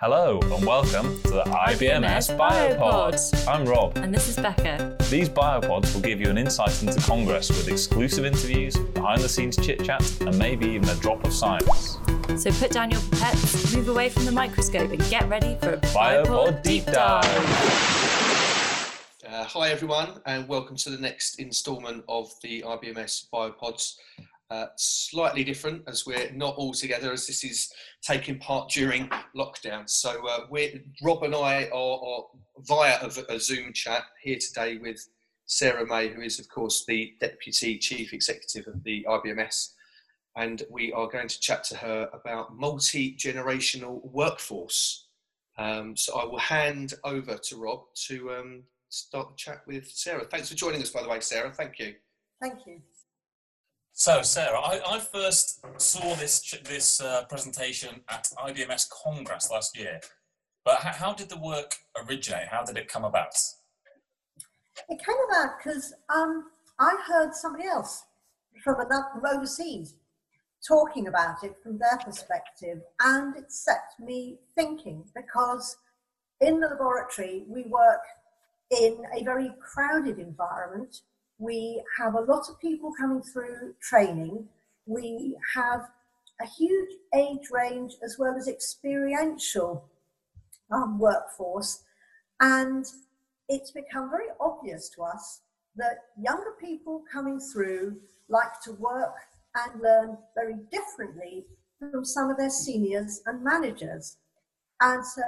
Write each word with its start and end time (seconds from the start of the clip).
Hello 0.00 0.38
and 0.40 0.64
welcome 0.64 1.20
to 1.22 1.30
the 1.30 1.42
IBMS 1.42 2.38
Biopods. 2.38 3.48
I'm 3.48 3.64
Rob. 3.64 3.96
And 3.96 4.14
this 4.14 4.28
is 4.28 4.36
Becca. 4.36 4.96
These 5.10 5.28
Biopods 5.28 5.92
will 5.92 6.02
give 6.02 6.20
you 6.20 6.30
an 6.30 6.38
insight 6.38 6.80
into 6.84 7.00
Congress 7.00 7.48
with 7.48 7.66
exclusive 7.66 8.24
interviews, 8.24 8.76
behind 8.76 9.22
the 9.22 9.28
scenes 9.28 9.56
chit 9.56 9.82
chat, 9.82 10.08
and 10.20 10.38
maybe 10.38 10.66
even 10.66 10.88
a 10.88 10.94
drop 11.00 11.24
of 11.24 11.32
science. 11.32 11.98
So 12.36 12.52
put 12.52 12.70
down 12.70 12.92
your 12.92 13.00
pipettes, 13.00 13.74
move 13.74 13.88
away 13.88 14.08
from 14.08 14.24
the 14.24 14.30
microscope, 14.30 14.92
and 14.92 15.00
get 15.10 15.28
ready 15.28 15.56
for 15.60 15.70
a 15.70 15.78
Biopod, 15.78 16.26
Biopod 16.26 16.62
Deep 16.62 16.86
Dive. 16.86 17.24
Uh, 19.28 19.42
hi 19.46 19.70
everyone, 19.70 20.20
and 20.26 20.46
welcome 20.46 20.76
to 20.76 20.90
the 20.90 20.98
next 20.98 21.40
instalment 21.40 22.04
of 22.08 22.30
the 22.42 22.62
IBMS 22.62 23.28
Biopods. 23.32 23.96
Uh, 24.50 24.66
slightly 24.76 25.44
different 25.44 25.82
as 25.86 26.06
we're 26.06 26.30
not 26.32 26.54
all 26.56 26.72
together, 26.72 27.12
as 27.12 27.26
this 27.26 27.44
is 27.44 27.70
taking 28.00 28.38
part 28.38 28.70
during 28.70 29.06
lockdown. 29.36 29.88
So 29.88 30.26
uh, 30.26 30.46
we're, 30.48 30.82
Rob 31.02 31.22
and 31.22 31.34
I 31.34 31.68
are, 31.68 32.00
are 32.02 32.24
via 32.60 32.98
a, 33.02 33.34
a 33.34 33.38
Zoom 33.38 33.74
chat 33.74 34.04
here 34.22 34.38
today 34.38 34.78
with 34.78 35.06
Sarah 35.44 35.86
May, 35.86 36.08
who 36.08 36.22
is 36.22 36.38
of 36.38 36.48
course 36.48 36.86
the 36.86 37.12
Deputy 37.20 37.76
Chief 37.76 38.14
Executive 38.14 38.66
of 38.68 38.82
the 38.84 39.04
IBMS, 39.06 39.74
and 40.36 40.62
we 40.70 40.94
are 40.94 41.08
going 41.08 41.28
to 41.28 41.40
chat 41.40 41.62
to 41.64 41.76
her 41.76 42.08
about 42.14 42.56
multi-generational 42.56 44.02
workforce. 44.10 45.08
Um, 45.58 45.94
so 45.94 46.18
I 46.18 46.24
will 46.24 46.38
hand 46.38 46.94
over 47.04 47.36
to 47.36 47.56
Rob 47.56 47.82
to 48.06 48.32
um, 48.32 48.62
start 48.88 49.28
the 49.28 49.36
chat 49.36 49.60
with 49.66 49.90
Sarah. 49.90 50.24
Thanks 50.24 50.48
for 50.48 50.54
joining 50.54 50.80
us, 50.80 50.90
by 50.90 51.02
the 51.02 51.08
way, 51.08 51.20
Sarah. 51.20 51.52
Thank 51.52 51.78
you. 51.78 51.96
Thank 52.40 52.66
you. 52.66 52.80
So, 54.00 54.22
Sarah, 54.22 54.60
I, 54.60 54.80
I 54.94 55.00
first 55.00 55.58
saw 55.76 56.14
this 56.14 56.54
this 56.62 57.00
uh, 57.00 57.24
presentation 57.24 58.00
at 58.08 58.28
IBMS 58.46 58.88
Congress 58.90 59.50
last 59.50 59.76
year. 59.76 59.98
But 60.64 60.78
how, 60.78 60.92
how 60.92 61.12
did 61.14 61.28
the 61.28 61.36
work 61.36 61.74
originate? 62.06 62.46
How 62.46 62.62
did 62.62 62.76
it 62.76 62.86
come 62.86 63.04
about? 63.04 63.34
It 64.88 65.04
came 65.04 65.16
about 65.28 65.54
because 65.58 65.92
um, 66.14 66.44
I 66.78 66.96
heard 67.08 67.34
somebody 67.34 67.66
else 67.66 68.04
from 68.62 68.76
another 68.78 69.20
overseas 69.34 69.96
talking 70.64 71.08
about 71.08 71.42
it 71.42 71.56
from 71.60 71.80
their 71.80 71.98
perspective, 71.98 72.78
and 73.00 73.34
it 73.34 73.50
set 73.50 73.82
me 73.98 74.38
thinking 74.54 75.02
because 75.16 75.76
in 76.40 76.60
the 76.60 76.68
laboratory 76.68 77.46
we 77.48 77.64
work 77.64 78.04
in 78.70 79.02
a 79.12 79.24
very 79.24 79.50
crowded 79.60 80.20
environment. 80.20 81.00
We 81.38 81.82
have 81.98 82.14
a 82.14 82.20
lot 82.20 82.48
of 82.48 82.60
people 82.60 82.92
coming 82.98 83.22
through 83.22 83.74
training. 83.80 84.48
We 84.86 85.36
have 85.54 85.82
a 86.40 86.46
huge 86.46 86.90
age 87.14 87.48
range 87.50 87.94
as 88.02 88.16
well 88.18 88.34
as 88.36 88.48
experiential 88.48 89.84
um, 90.70 90.98
workforce, 90.98 91.82
and 92.40 92.84
it's 93.48 93.70
become 93.70 94.10
very 94.10 94.28
obvious 94.40 94.88
to 94.90 95.02
us 95.02 95.40
that 95.76 95.98
younger 96.20 96.54
people 96.60 97.02
coming 97.10 97.40
through 97.40 97.96
like 98.28 98.60
to 98.64 98.72
work 98.72 99.14
and 99.54 99.80
learn 99.80 100.18
very 100.34 100.56
differently 100.70 101.46
from 101.78 102.04
some 102.04 102.30
of 102.30 102.36
their 102.36 102.50
seniors 102.50 103.22
and 103.26 103.42
managers. 103.42 104.16
And 104.80 105.04
so, 105.04 105.22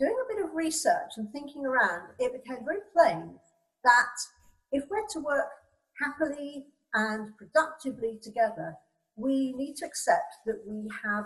doing 0.00 0.16
a 0.24 0.34
bit 0.34 0.44
of 0.44 0.54
research 0.54 1.12
and 1.16 1.30
thinking 1.30 1.64
around, 1.64 2.08
it 2.18 2.32
became 2.32 2.64
very 2.64 2.80
plain 2.92 3.34
that 3.84 4.16
if 4.72 4.84
we're 4.90 5.06
to 5.12 5.20
work 5.20 5.48
happily 6.00 6.66
and 6.94 7.36
productively 7.36 8.18
together, 8.22 8.74
we 9.16 9.52
need 9.52 9.76
to 9.76 9.86
accept 9.86 10.36
that 10.46 10.62
we 10.66 10.88
have 11.04 11.24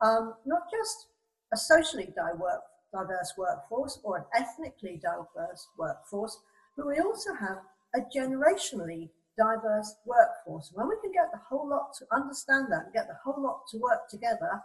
um, 0.00 0.34
not 0.46 0.62
just 0.70 1.06
a 1.52 1.56
socially 1.56 2.12
diverse, 2.14 3.32
workforce 3.36 3.98
or 4.02 4.18
an 4.18 4.24
ethnically 4.34 5.00
diverse 5.02 5.68
workforce, 5.78 6.38
but 6.76 6.86
we 6.86 6.98
also 6.98 7.34
have 7.34 7.58
a 7.94 8.00
generationally 8.16 9.10
diverse 9.38 9.94
workforce. 10.04 10.70
When 10.74 10.88
we 10.88 10.96
can 11.02 11.12
get 11.12 11.30
the 11.32 11.40
whole 11.48 11.68
lot 11.68 11.92
to 11.98 12.06
understand 12.12 12.66
that 12.70 12.84
and 12.84 12.92
get 12.92 13.08
the 13.08 13.18
whole 13.24 13.42
lot 13.42 13.62
to 13.70 13.78
work 13.78 14.08
together, 14.08 14.62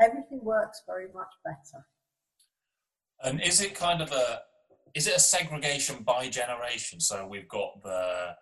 everything 0.00 0.40
works 0.42 0.82
very 0.86 1.06
much 1.14 1.32
better. 1.44 1.86
And 3.22 3.40
is 3.42 3.60
it 3.60 3.74
kind 3.74 4.00
of 4.00 4.12
a 4.12 4.42
is 4.94 5.06
it 5.06 5.16
a 5.16 5.20
segregation 5.20 6.02
by 6.02 6.28
generation? 6.28 7.00
So 7.00 7.26
we've 7.26 7.48
got 7.48 7.82
the 7.82 8.36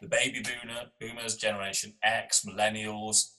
the 0.00 0.06
baby 0.06 0.40
boomer, 0.40 0.84
boomers, 1.00 1.36
Generation 1.36 1.94
X, 2.02 2.44
millennials. 2.44 3.32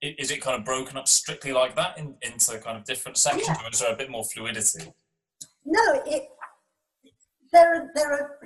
Is 0.00 0.30
it 0.30 0.40
kind 0.40 0.58
of 0.58 0.64
broken 0.64 0.96
up 0.96 1.08
strictly 1.08 1.52
like 1.52 1.74
that 1.74 1.98
in, 1.98 2.14
into 2.22 2.58
kind 2.58 2.76
of 2.78 2.84
different 2.84 3.16
sections, 3.16 3.48
Yeah. 3.48 3.66
or 3.66 3.70
is 3.72 3.80
there 3.80 3.92
a 3.92 3.96
bit 3.96 4.10
more 4.10 4.24
fluidity? 4.24 4.92
No, 5.64 6.02
it 6.06 6.28
there 7.52 7.74
are 7.74 7.90
there 7.94 8.12
are 8.12 8.38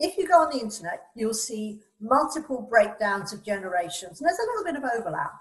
if 0.00 0.16
you 0.18 0.26
go 0.26 0.40
on 0.40 0.50
the 0.50 0.60
internet, 0.60 1.04
you'll 1.14 1.34
see 1.34 1.80
multiple 2.00 2.66
breakdowns 2.68 3.32
of 3.32 3.44
generations, 3.44 4.20
and 4.20 4.26
there's 4.28 4.38
a 4.38 4.50
little 4.50 4.64
bit 4.64 4.76
of 4.76 4.98
overlap, 4.98 5.32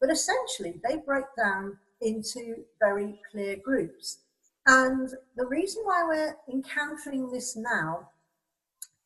but 0.00 0.10
essentially 0.10 0.74
they 0.86 0.96
break 0.98 1.24
down 1.38 1.78
into 2.02 2.64
very 2.80 3.18
clear 3.30 3.56
groups. 3.56 4.18
And 4.66 5.10
the 5.36 5.46
reason 5.46 5.82
why 5.84 6.04
we're 6.06 6.36
encountering 6.52 7.30
this 7.30 7.56
now 7.56 8.08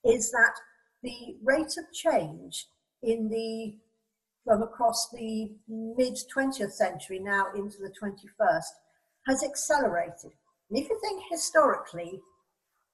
is 0.05 0.31
that 0.31 0.55
the 1.03 1.37
rate 1.43 1.77
of 1.77 1.93
change 1.93 2.67
in 3.03 3.29
the 3.29 3.77
from 4.45 4.63
across 4.63 5.11
the 5.11 5.51
mid 5.69 6.17
20th 6.35 6.73
century 6.73 7.19
now 7.19 7.47
into 7.55 7.79
the 7.79 7.93
21st 8.01 8.65
has 9.27 9.45
accelerated. 9.45 10.33
And 10.71 10.79
if 10.79 10.89
you 10.89 10.99
think 11.03 11.23
historically, 11.31 12.21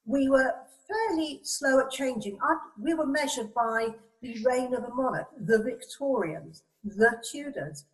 we 0.04 0.28
were 0.28 0.52
fairly 0.88 1.40
slow 1.44 1.78
at 1.80 1.90
changing. 1.90 2.38
We 2.80 2.94
were 2.94 3.06
measured 3.06 3.54
by 3.54 3.94
the 4.20 4.42
reign 4.44 4.74
of 4.74 4.84
a 4.84 4.94
monarch, 4.94 5.28
the 5.38 5.62
Victorians, 5.62 6.64
the 6.82 7.22
Tudors, 7.30 7.84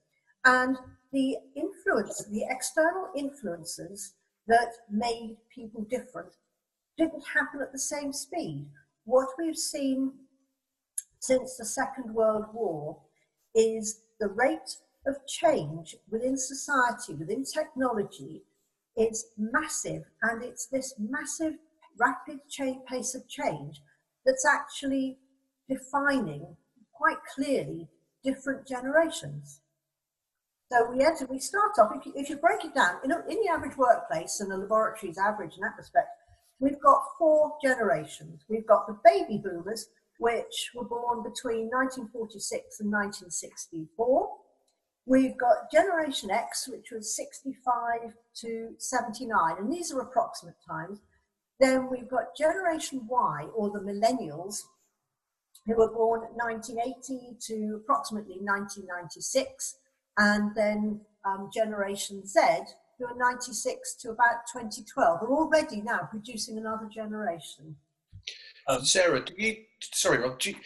and 0.44 0.78
the 1.12 1.36
influence, 1.54 2.24
the 2.30 2.44
external 2.48 3.08
influences 3.14 4.14
that 4.50 4.72
made 4.90 5.36
people 5.54 5.86
different 5.88 6.34
didn't 6.98 7.24
happen 7.34 7.62
at 7.62 7.72
the 7.72 7.78
same 7.78 8.12
speed. 8.12 8.66
What 9.04 9.28
we've 9.38 9.56
seen 9.56 10.12
since 11.20 11.56
the 11.56 11.64
Second 11.64 12.12
World 12.12 12.46
War 12.52 12.98
is 13.54 14.02
the 14.18 14.26
rate 14.26 14.76
of 15.06 15.24
change 15.26 15.96
within 16.10 16.36
society, 16.36 17.14
within 17.14 17.44
technology, 17.44 18.42
is 18.96 19.28
massive, 19.38 20.02
and 20.22 20.42
it's 20.42 20.66
this 20.66 20.94
massive, 20.98 21.54
rapid 21.96 22.40
cha- 22.50 22.80
pace 22.88 23.14
of 23.14 23.28
change 23.28 23.80
that's 24.26 24.44
actually 24.44 25.18
defining 25.68 26.56
quite 26.92 27.22
clearly 27.34 27.88
different 28.24 28.66
generations. 28.66 29.59
So 30.72 30.88
we 30.88 31.04
we 31.28 31.40
start 31.40 31.72
off, 31.80 31.90
if 31.96 32.06
you, 32.06 32.12
if 32.14 32.30
you 32.30 32.36
break 32.36 32.64
it 32.64 32.74
down, 32.74 32.98
in, 33.02 33.10
a, 33.10 33.18
in 33.28 33.40
the 33.42 33.50
average 33.50 33.76
workplace, 33.76 34.38
and 34.38 34.48
the 34.48 34.56
laboratory 34.56 35.10
is 35.10 35.18
average 35.18 35.56
in 35.56 35.62
that 35.62 35.74
respect, 35.76 36.08
we've 36.60 36.80
got 36.80 37.02
four 37.18 37.54
generations. 37.60 38.44
We've 38.48 38.66
got 38.66 38.86
the 38.86 38.96
baby 39.04 39.38
boomers, 39.42 39.88
which 40.18 40.70
were 40.74 40.84
born 40.84 41.24
between 41.24 41.70
1946 41.70 42.80
and 42.80 42.92
1964. 42.92 44.28
We've 45.06 45.36
got 45.36 45.72
Generation 45.72 46.30
X, 46.30 46.68
which 46.68 46.92
was 46.92 47.16
65 47.16 48.14
to 48.42 48.74
79, 48.78 49.56
and 49.58 49.72
these 49.72 49.92
are 49.92 50.00
approximate 50.00 50.54
times. 50.64 51.00
Then 51.58 51.90
we've 51.90 52.08
got 52.08 52.36
Generation 52.36 53.08
Y, 53.08 53.48
or 53.56 53.70
the 53.70 53.80
millennials, 53.80 54.60
who 55.66 55.76
were 55.76 55.90
born 55.90 56.20
1980 56.34 57.38
to 57.40 57.80
approximately 57.82 58.38
1996, 58.40 59.76
and 60.18 60.54
then 60.54 61.00
um, 61.26 61.50
Generation 61.54 62.26
Z, 62.26 62.40
who 62.98 63.06
are 63.06 63.16
96 63.16 63.94
to 63.96 64.10
about 64.10 64.46
2012. 64.52 65.20
We're 65.22 65.30
already 65.30 65.80
now 65.80 66.08
producing 66.10 66.58
another 66.58 66.88
generation. 66.92 67.76
Um, 68.68 68.84
Sarah, 68.84 69.24
do 69.24 69.32
you, 69.36 69.56
sorry, 69.92 70.18
Rob, 70.18 70.38
do 70.38 70.50
you, 70.50 70.56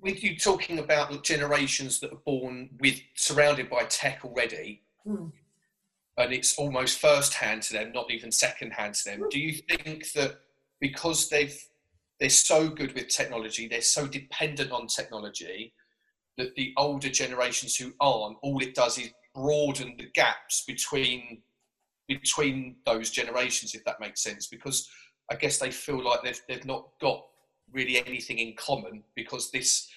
with 0.00 0.22
you 0.22 0.36
talking 0.36 0.78
about 0.78 1.10
the 1.10 1.18
generations 1.18 2.00
that 2.00 2.12
are 2.12 2.20
born 2.26 2.70
with 2.80 3.00
surrounded 3.16 3.70
by 3.70 3.84
tech 3.84 4.24
already, 4.24 4.82
Hmm. 5.04 5.28
and 6.16 6.32
it's 6.32 6.56
almost 6.58 7.00
first 7.00 7.34
hand 7.34 7.62
to 7.62 7.72
them, 7.72 7.92
not 7.92 8.10
even 8.10 8.30
second 8.30 8.72
hand 8.72 8.94
to 8.94 9.04
them, 9.04 9.28
do 9.30 9.40
you 9.40 9.54
think 9.54 10.12
that 10.12 10.36
because 10.80 11.28
they've 11.28 11.58
they're 12.20 12.30
so 12.30 12.68
good 12.68 12.92
with 12.94 13.08
technology, 13.08 13.66
they're 13.66 13.80
so 13.80 14.06
dependent 14.06 14.70
on 14.70 14.86
technology, 14.86 15.74
that 16.38 16.54
the 16.54 16.72
older 16.76 17.08
generations 17.08 17.76
who 17.76 17.92
aren't, 18.00 18.38
all 18.42 18.62
it 18.62 18.74
does 18.74 18.98
is 18.98 19.10
broaden 19.34 19.94
the 19.98 20.08
gaps 20.14 20.64
between 20.66 21.42
between 22.08 22.76
those 22.84 23.10
generations, 23.10 23.74
if 23.74 23.84
that 23.84 24.00
makes 24.00 24.22
sense, 24.22 24.46
because 24.46 24.88
I 25.30 25.36
guess 25.36 25.58
they 25.58 25.70
feel 25.70 26.04
like 26.04 26.22
they've 26.22 26.40
they've 26.48 26.66
not 26.66 26.88
got 27.00 27.24
really 27.72 27.98
anything 28.04 28.38
in 28.38 28.54
common 28.56 29.02
because 29.14 29.50
this 29.50 29.88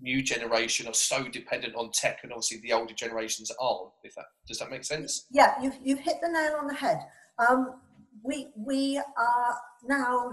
new 0.00 0.22
generation 0.22 0.86
are 0.86 0.94
so 0.94 1.26
dependent 1.28 1.74
on 1.74 1.90
tech, 1.92 2.20
and 2.22 2.32
obviously 2.32 2.58
the 2.60 2.72
older 2.72 2.94
generations 2.94 3.50
aren't. 3.60 3.92
If 4.02 4.14
that 4.16 4.26
does 4.46 4.58
that 4.58 4.70
make 4.70 4.84
sense? 4.84 5.26
Yeah, 5.30 5.54
you've, 5.62 5.78
you've 5.82 6.00
hit 6.00 6.16
the 6.20 6.28
nail 6.28 6.56
on 6.58 6.66
the 6.66 6.74
head. 6.74 6.98
Um, 7.38 7.80
we 8.22 8.48
we 8.56 8.98
are 8.98 9.56
now 9.86 10.32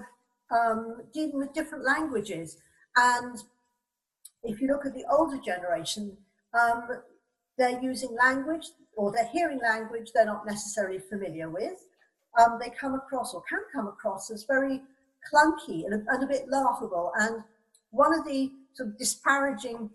um, 0.51 1.03
dealing 1.13 1.37
with 1.37 1.53
different 1.53 1.85
languages, 1.85 2.57
and 2.97 3.37
if 4.43 4.61
you 4.61 4.67
look 4.67 4.85
at 4.85 4.93
the 4.93 5.05
older 5.09 5.37
generation, 5.37 6.17
um, 6.53 6.87
they're 7.57 7.81
using 7.81 8.15
language 8.15 8.67
or 8.95 9.11
they're 9.11 9.29
hearing 9.31 9.59
language 9.59 10.11
they're 10.13 10.25
not 10.25 10.45
necessarily 10.45 10.99
familiar 10.99 11.49
with. 11.49 11.87
Um, 12.39 12.59
they 12.59 12.69
come 12.69 12.95
across 12.95 13.33
or 13.33 13.43
can 13.43 13.59
come 13.73 13.87
across 13.87 14.31
as 14.31 14.43
very 14.43 14.81
clunky 15.31 15.85
and 15.85 15.93
a, 15.93 16.13
and 16.13 16.23
a 16.23 16.27
bit 16.27 16.47
laughable. 16.49 17.11
And 17.19 17.43
one 17.91 18.17
of 18.17 18.25
the 18.25 18.51
sort 18.73 18.89
of 18.89 18.97
disparaging 18.97 19.89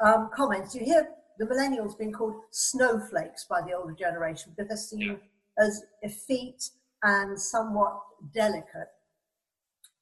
um, 0.00 0.30
comments 0.34 0.74
you 0.74 0.84
hear 0.84 1.08
the 1.38 1.46
millennials 1.46 1.98
being 1.98 2.12
called 2.12 2.34
snowflakes 2.50 3.44
by 3.44 3.60
the 3.62 3.72
older 3.72 3.94
generation 3.98 4.52
because 4.56 4.68
they're 4.68 5.00
seen 5.00 5.18
as 5.58 5.84
effete 6.02 6.70
and 7.02 7.40
somewhat 7.40 8.00
delicate. 8.34 8.88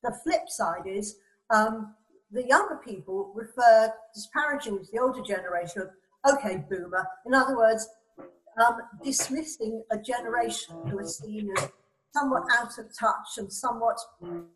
The 0.02 0.16
flip 0.22 0.48
side 0.48 0.86
is 0.86 1.16
um, 1.50 1.94
the 2.30 2.46
younger 2.46 2.80
people 2.84 3.32
refer 3.34 3.92
disparagingly 4.14 4.84
to 4.84 4.92
the 4.92 5.00
older 5.00 5.22
generation 5.22 5.82
of, 5.82 6.34
okay, 6.34 6.64
boomer. 6.68 7.06
In 7.26 7.34
other 7.34 7.56
words, 7.56 7.88
um, 8.64 8.78
dismissing 9.02 9.82
a 9.90 9.98
generation 9.98 10.76
who 10.88 10.98
are 10.98 11.06
seen 11.06 11.50
as 11.56 11.70
somewhat 12.14 12.44
out 12.58 12.78
of 12.78 12.86
touch 12.98 13.38
and 13.38 13.52
somewhat 13.52 13.98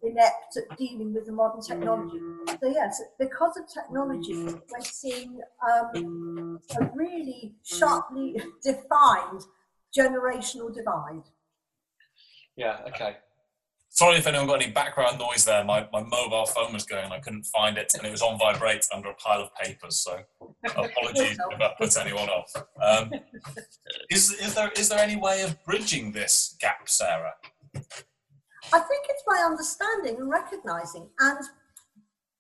inept 0.03 0.57
at 0.57 0.77
dealing 0.79 1.15
with 1.15 1.27
the 1.27 1.33
modern 1.33 1.61
technology. 1.61 2.19
So 2.49 2.69
yes, 2.69 3.01
because 3.19 3.57
of 3.57 3.65
technology, 3.73 4.35
we're 4.35 4.81
seeing 4.83 5.41
um, 5.71 6.61
a 6.81 6.91
really 6.95 7.55
sharply 7.63 8.37
defined 8.65 9.43
generational 9.97 10.75
divide. 10.75 11.23
Yeah. 12.57 12.79
Okay. 12.89 13.17
Sorry 13.95 14.17
if 14.17 14.27
anyone 14.27 14.47
got 14.47 14.63
any 14.63 14.73
background 14.73 15.19
noise 15.19 15.45
there. 15.45 15.63
My, 15.65 15.87
my 15.93 16.03
mobile 16.03 16.47
phone 16.47 16.73
was 16.73 16.87
going, 16.87 17.13
I 17.13 17.19
couldn't 17.19 17.45
find 17.45 17.77
it, 17.77 17.93
and 17.95 18.07
it 18.07 18.11
was 18.11 18.23
on 18.23 18.39
vibrate 18.39 18.87
under 18.93 19.11
a 19.11 19.15
pile 19.15 19.43
of 19.43 19.55
papers. 19.55 19.99
So 19.99 20.19
apologies 20.65 21.39
if 21.39 21.59
that 21.59 21.77
puts 21.77 21.99
anyone 21.99 22.31
off. 22.31 22.51
Um, 22.81 23.13
is, 24.11 24.33
is, 24.33 24.55
there, 24.55 24.71
is 24.79 24.89
there 24.89 24.99
any 24.99 25.17
way 25.17 25.43
of 25.43 25.63
bridging 25.67 26.11
this 26.11 26.57
gap, 26.59 26.89
Sarah? 26.89 27.35
I 27.75 28.79
think 28.79 29.05
it's 29.11 29.25
by 29.29 29.43
understanding 29.45 30.17
and 30.17 30.31
recognizing, 30.31 31.11
and 31.21 31.41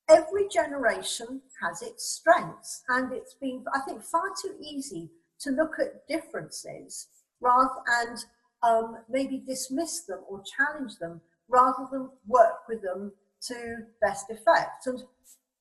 every 0.08 0.48
generation 0.48 1.42
has 1.62 1.82
its 1.82 2.06
strengths, 2.06 2.82
and 2.88 3.12
it's 3.12 3.34
been, 3.34 3.62
I 3.74 3.80
think, 3.80 4.02
far 4.02 4.30
too 4.40 4.54
easy 4.58 5.10
to 5.40 5.50
look 5.50 5.74
at 5.78 6.08
differences 6.08 7.08
rather 7.42 7.68
and 8.00 8.24
um, 8.62 8.96
maybe 9.10 9.42
dismiss 9.46 10.04
them 10.04 10.20
or 10.26 10.42
challenge 10.56 10.96
them 10.96 11.20
rather 11.48 11.86
than 11.90 12.10
work 12.26 12.68
with 12.68 12.82
them 12.82 13.12
to 13.48 13.76
best 14.00 14.30
effect. 14.30 14.86
And 14.86 15.02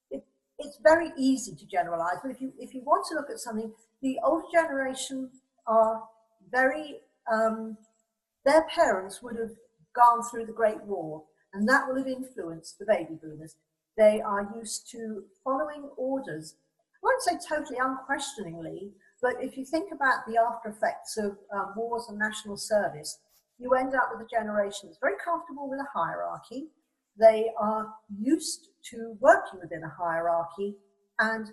it, 0.10 0.24
it's 0.60 0.78
very 0.84 1.12
easy 1.18 1.56
to 1.56 1.66
generalize, 1.66 2.18
but 2.22 2.32
if 2.32 2.42
you, 2.42 2.54
if 2.60 2.74
you 2.74 2.82
want 2.82 3.06
to 3.10 3.16
look 3.16 3.30
at 3.30 3.40
something, 3.40 3.74
the 4.02 4.20
older 4.24 4.46
generation 4.54 5.30
are 5.68 6.04
very, 6.50 6.98
um, 7.32 7.78
their 8.46 8.66
parents 8.74 9.22
would 9.22 9.38
have 9.38 9.52
gone 9.96 10.22
through 10.30 10.46
the 10.46 10.54
Great 10.54 10.82
War, 10.84 11.24
and 11.54 11.68
that 11.68 11.88
will 11.88 11.98
have 11.98 12.08
influenced 12.08 12.80
the 12.80 12.86
baby 12.86 13.20
boomers. 13.22 13.56
They 13.98 14.22
are 14.22 14.50
used 14.56 14.90
to 14.92 15.24
following 15.44 15.90
orders. 15.98 16.56
I 16.96 17.00
won't 17.04 17.22
say 17.22 17.56
totally 17.56 17.78
unquestioningly, 17.80 18.92
but 19.22 19.36
if 19.40 19.58
you 19.58 19.66
think 19.66 19.92
about 19.92 20.26
the 20.28 20.38
after 20.38 20.70
effects 20.70 21.18
of 21.18 21.38
um, 21.54 21.74
wars 21.76 22.06
and 22.10 22.18
national 22.18 22.58
service, 22.58 23.20
you 23.62 23.74
end 23.74 23.94
up 23.96 24.10
with 24.12 24.26
a 24.26 24.30
generation 24.30 24.90
that's 24.90 24.98
very 25.00 25.16
comfortable 25.24 25.70
with 25.70 25.80
a 25.80 25.88
hierarchy. 25.94 26.68
They 27.20 27.52
are 27.60 27.94
used 28.20 28.70
to 28.90 29.16
working 29.20 29.60
within 29.62 29.84
a 29.84 29.90
hierarchy 29.90 30.76
and 31.20 31.52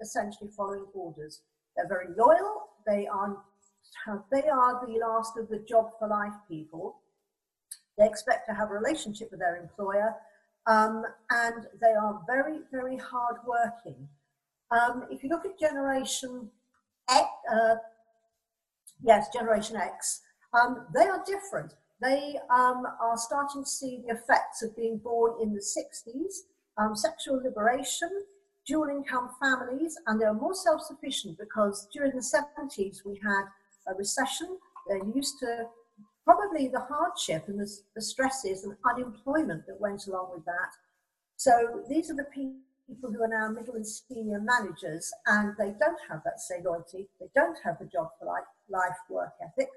essentially 0.00 0.50
following 0.56 0.86
orders. 0.94 1.40
They're 1.76 1.88
very 1.88 2.08
loyal. 2.16 2.68
They 2.86 3.06
are, 3.06 3.36
they 4.30 4.48
are 4.48 4.86
the 4.86 4.98
last 4.98 5.38
of 5.38 5.48
the 5.48 5.64
job 5.68 5.90
for 5.98 6.08
life 6.08 6.34
people. 6.48 7.00
They 7.96 8.06
expect 8.06 8.48
to 8.48 8.54
have 8.54 8.70
a 8.70 8.74
relationship 8.74 9.30
with 9.30 9.40
their 9.40 9.56
employer 9.56 10.14
um, 10.66 11.04
and 11.30 11.66
they 11.80 11.92
are 11.92 12.20
very, 12.26 12.60
very 12.70 12.96
hard 12.96 13.36
working. 13.46 14.08
Um, 14.70 15.06
if 15.10 15.22
you 15.22 15.28
look 15.28 15.44
at 15.44 15.58
Generation 15.58 16.50
X, 17.10 17.26
uh, 17.52 17.74
yes, 19.02 19.28
Generation 19.32 19.76
X, 19.76 20.22
um, 20.52 20.86
they 20.94 21.06
are 21.06 21.22
different. 21.26 21.74
They 22.00 22.36
um, 22.50 22.84
are 23.00 23.16
starting 23.16 23.62
to 23.62 23.68
see 23.68 24.02
the 24.06 24.14
effects 24.14 24.62
of 24.62 24.76
being 24.76 24.98
born 24.98 25.40
in 25.40 25.54
the 25.54 25.60
60s, 25.60 26.32
um, 26.76 26.96
sexual 26.96 27.40
liberation, 27.42 28.10
dual 28.66 28.88
income 28.88 29.30
families, 29.40 29.96
and 30.06 30.20
they're 30.20 30.34
more 30.34 30.54
self 30.54 30.82
sufficient 30.82 31.38
because 31.38 31.88
during 31.92 32.12
the 32.12 32.18
70s 32.18 33.04
we 33.04 33.20
had 33.22 33.44
a 33.86 33.94
recession. 33.94 34.58
They're 34.88 35.04
used 35.14 35.38
to 35.40 35.66
probably 36.24 36.68
the 36.68 36.80
hardship 36.80 37.44
and 37.48 37.58
the, 37.58 37.70
the 37.94 38.02
stresses 38.02 38.64
and 38.64 38.76
unemployment 38.84 39.66
that 39.66 39.80
went 39.80 40.06
along 40.06 40.30
with 40.34 40.44
that. 40.44 40.72
So 41.36 41.82
these 41.88 42.10
are 42.10 42.16
the 42.16 42.26
people 42.32 43.12
who 43.12 43.22
are 43.22 43.28
now 43.28 43.48
middle 43.48 43.74
and 43.74 43.86
senior 43.86 44.40
managers, 44.40 45.10
and 45.26 45.54
they 45.58 45.74
don't 45.80 45.98
have 46.08 46.22
that 46.24 46.40
same 46.40 46.64
loyalty. 46.64 47.08
They 47.20 47.28
don't 47.34 47.56
have 47.64 47.78
the 47.78 47.86
job 47.86 48.10
for 48.18 48.26
life, 48.26 48.44
life 48.68 48.96
work 49.08 49.32
ethic. 49.42 49.68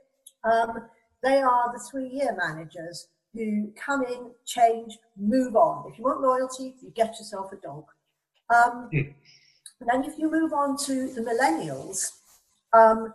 Um, 0.45 0.87
they 1.23 1.41
are 1.41 1.73
the 1.73 1.83
three-year 1.89 2.37
managers 2.37 3.07
who 3.33 3.71
come 3.75 4.03
in, 4.03 4.31
change, 4.45 4.97
move 5.17 5.55
on. 5.55 5.91
If 5.91 5.97
you 5.97 6.05
want 6.05 6.21
loyalty, 6.21 6.75
you 6.81 6.91
get 6.91 7.17
yourself 7.19 7.51
a 7.51 7.57
dog. 7.57 7.85
Um, 8.49 8.89
mm. 8.93 9.13
Then 9.81 10.03
if 10.05 10.17
you 10.17 10.31
move 10.31 10.53
on 10.53 10.77
to 10.85 11.13
the 11.13 11.21
millennials, 11.21 12.11
um, 12.73 13.13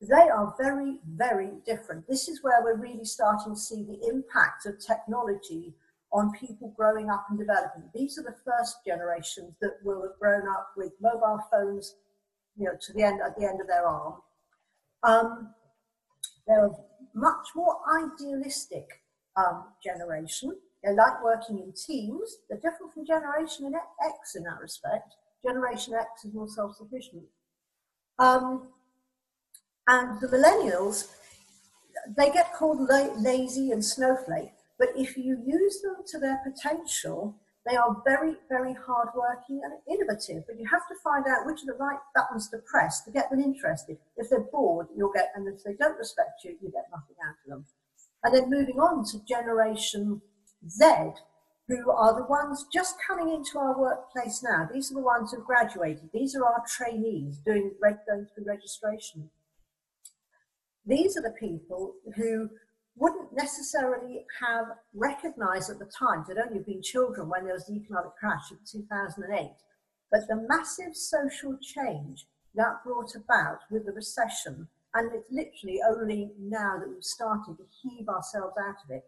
they 0.00 0.28
are 0.28 0.54
very, 0.58 0.98
very 1.14 1.50
different. 1.66 2.06
This 2.08 2.28
is 2.28 2.42
where 2.42 2.62
we're 2.62 2.76
really 2.76 3.04
starting 3.04 3.54
to 3.54 3.60
see 3.60 3.82
the 3.82 4.08
impact 4.08 4.66
of 4.66 4.78
technology 4.78 5.74
on 6.12 6.32
people 6.32 6.72
growing 6.76 7.10
up 7.10 7.26
and 7.28 7.38
developing. 7.38 7.84
These 7.94 8.18
are 8.18 8.22
the 8.22 8.36
first 8.44 8.78
generations 8.86 9.54
that 9.60 9.78
will 9.84 10.02
have 10.02 10.18
grown 10.18 10.48
up 10.48 10.70
with 10.76 10.92
mobile 11.00 11.40
phones, 11.50 11.96
you 12.56 12.64
know, 12.64 12.76
to 12.80 12.92
the 12.92 13.02
end 13.02 13.20
at 13.24 13.36
the 13.36 13.46
end 13.46 13.60
of 13.60 13.66
their 13.66 13.86
arm. 13.86 14.14
Um, 15.02 15.54
they're 16.50 16.66
a 16.66 16.76
much 17.14 17.48
more 17.54 17.76
idealistic 17.96 19.02
um, 19.36 19.64
generation. 19.82 20.56
They 20.82 20.92
like 20.94 21.22
working 21.22 21.58
in 21.58 21.72
teams. 21.72 22.38
They're 22.48 22.58
different 22.58 22.92
from 22.92 23.06
Generation 23.06 23.72
X 24.04 24.34
in 24.34 24.42
that 24.44 24.60
respect. 24.60 25.14
Generation 25.46 25.94
X 25.94 26.24
is 26.24 26.34
more 26.34 26.48
self-sufficient. 26.48 27.22
Um, 28.18 28.68
and 29.86 30.20
the 30.20 30.28
millennials, 30.28 31.08
they 32.16 32.30
get 32.30 32.52
called 32.52 32.88
la- 32.88 33.14
lazy 33.18 33.70
and 33.70 33.84
snowflake, 33.84 34.52
but 34.78 34.88
if 34.96 35.16
you 35.16 35.42
use 35.46 35.80
them 35.82 35.96
to 36.06 36.18
their 36.18 36.40
potential, 36.44 37.36
they 37.68 37.76
are 37.76 38.02
very, 38.06 38.36
very 38.48 38.74
hardworking 38.74 39.60
and 39.62 39.74
innovative, 39.86 40.44
but 40.46 40.58
you 40.58 40.66
have 40.70 40.88
to 40.88 40.94
find 41.04 41.26
out 41.26 41.46
which 41.46 41.60
are 41.62 41.72
the 41.72 41.78
right 41.78 41.98
buttons 42.14 42.48
to 42.50 42.58
press 42.58 43.02
to 43.04 43.10
get 43.10 43.30
them 43.30 43.40
interested. 43.40 43.98
If 44.16 44.30
they're 44.30 44.48
bored, 44.50 44.86
you'll 44.96 45.12
get, 45.12 45.30
and 45.34 45.46
if 45.46 45.62
they 45.62 45.74
don't 45.74 45.98
respect 45.98 46.42
you, 46.44 46.56
you 46.62 46.70
get 46.70 46.88
nothing 46.90 47.16
out 47.26 47.36
of 47.44 47.50
them. 47.50 47.66
And 48.24 48.34
then 48.34 48.50
moving 48.50 48.80
on 48.80 49.04
to 49.12 49.24
Generation 49.26 50.22
Z, 50.68 50.84
who 51.68 51.90
are 51.90 52.14
the 52.14 52.26
ones 52.26 52.66
just 52.72 52.96
coming 53.06 53.32
into 53.32 53.58
our 53.58 53.78
workplace 53.78 54.42
now. 54.42 54.68
These 54.72 54.90
are 54.90 54.94
the 54.94 55.00
ones 55.00 55.32
who've 55.32 55.44
graduated. 55.44 56.10
These 56.12 56.34
are 56.34 56.44
our 56.44 56.64
trainees 56.66 57.38
doing 57.44 57.72
going 57.80 58.26
through 58.34 58.44
registration. 58.46 59.30
These 60.86 61.16
are 61.16 61.22
the 61.22 61.36
people 61.38 61.94
who 62.16 62.50
wouldn't 63.00 63.32
necessarily 63.34 64.26
have 64.40 64.66
recognized 64.94 65.70
at 65.70 65.78
the 65.78 65.86
time, 65.86 66.22
they'd 66.28 66.36
only 66.36 66.60
been 66.60 66.82
children 66.82 67.30
when 67.30 67.44
there 67.44 67.54
was 67.54 67.66
the 67.66 67.74
economic 67.74 68.14
crash 68.20 68.52
of 68.52 68.58
2008, 68.70 69.50
but 70.12 70.28
the 70.28 70.46
massive 70.46 70.94
social 70.94 71.56
change 71.62 72.26
that 72.54 72.84
brought 72.84 73.14
about 73.14 73.60
with 73.70 73.86
the 73.86 73.92
recession, 73.92 74.68
and 74.92 75.10
it's 75.14 75.32
literally 75.32 75.80
only 75.88 76.30
now 76.38 76.78
that 76.78 76.90
we've 76.90 77.02
started 77.02 77.56
to 77.56 77.64
heave 77.82 78.06
ourselves 78.06 78.54
out 78.60 78.76
of 78.84 78.90
it. 78.90 79.04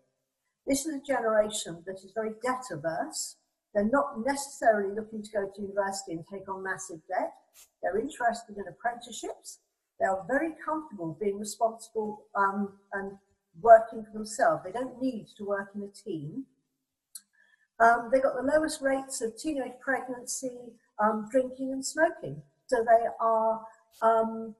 This 0.66 0.86
is 0.86 0.94
a 0.94 1.06
generation 1.06 1.82
that 1.84 1.96
is 1.96 2.12
very 2.14 2.32
debt 2.42 2.64
averse. 2.72 3.36
They're 3.74 3.84
not 3.84 4.24
necessarily 4.24 4.94
looking 4.94 5.22
to 5.22 5.30
go 5.30 5.50
to 5.54 5.60
university 5.60 6.12
and 6.12 6.24
take 6.32 6.48
on 6.48 6.62
massive 6.62 7.00
debt. 7.08 7.34
They're 7.82 7.98
interested 7.98 8.56
in 8.56 8.64
apprenticeships. 8.68 9.58
They 10.00 10.06
are 10.06 10.24
very 10.26 10.54
comfortable 10.64 11.18
being 11.20 11.38
responsible 11.38 12.24
um, 12.34 12.72
and 12.94 13.18
working 13.60 14.04
for 14.04 14.12
themselves. 14.12 14.62
They 14.64 14.72
don't 14.72 15.00
need 15.00 15.26
to 15.36 15.44
work 15.44 15.70
in 15.74 15.82
a 15.82 15.88
team. 15.88 16.44
Um, 17.80 18.10
they've 18.12 18.22
got 18.22 18.34
the 18.34 18.42
lowest 18.42 18.80
rates 18.80 19.20
of 19.22 19.36
teenage 19.36 19.72
pregnancy, 19.80 20.72
um, 21.02 21.28
drinking 21.30 21.72
and 21.72 21.84
smoking. 21.84 22.42
So 22.66 22.84
they 22.84 23.06
are 23.20 23.60
um, 24.02 24.54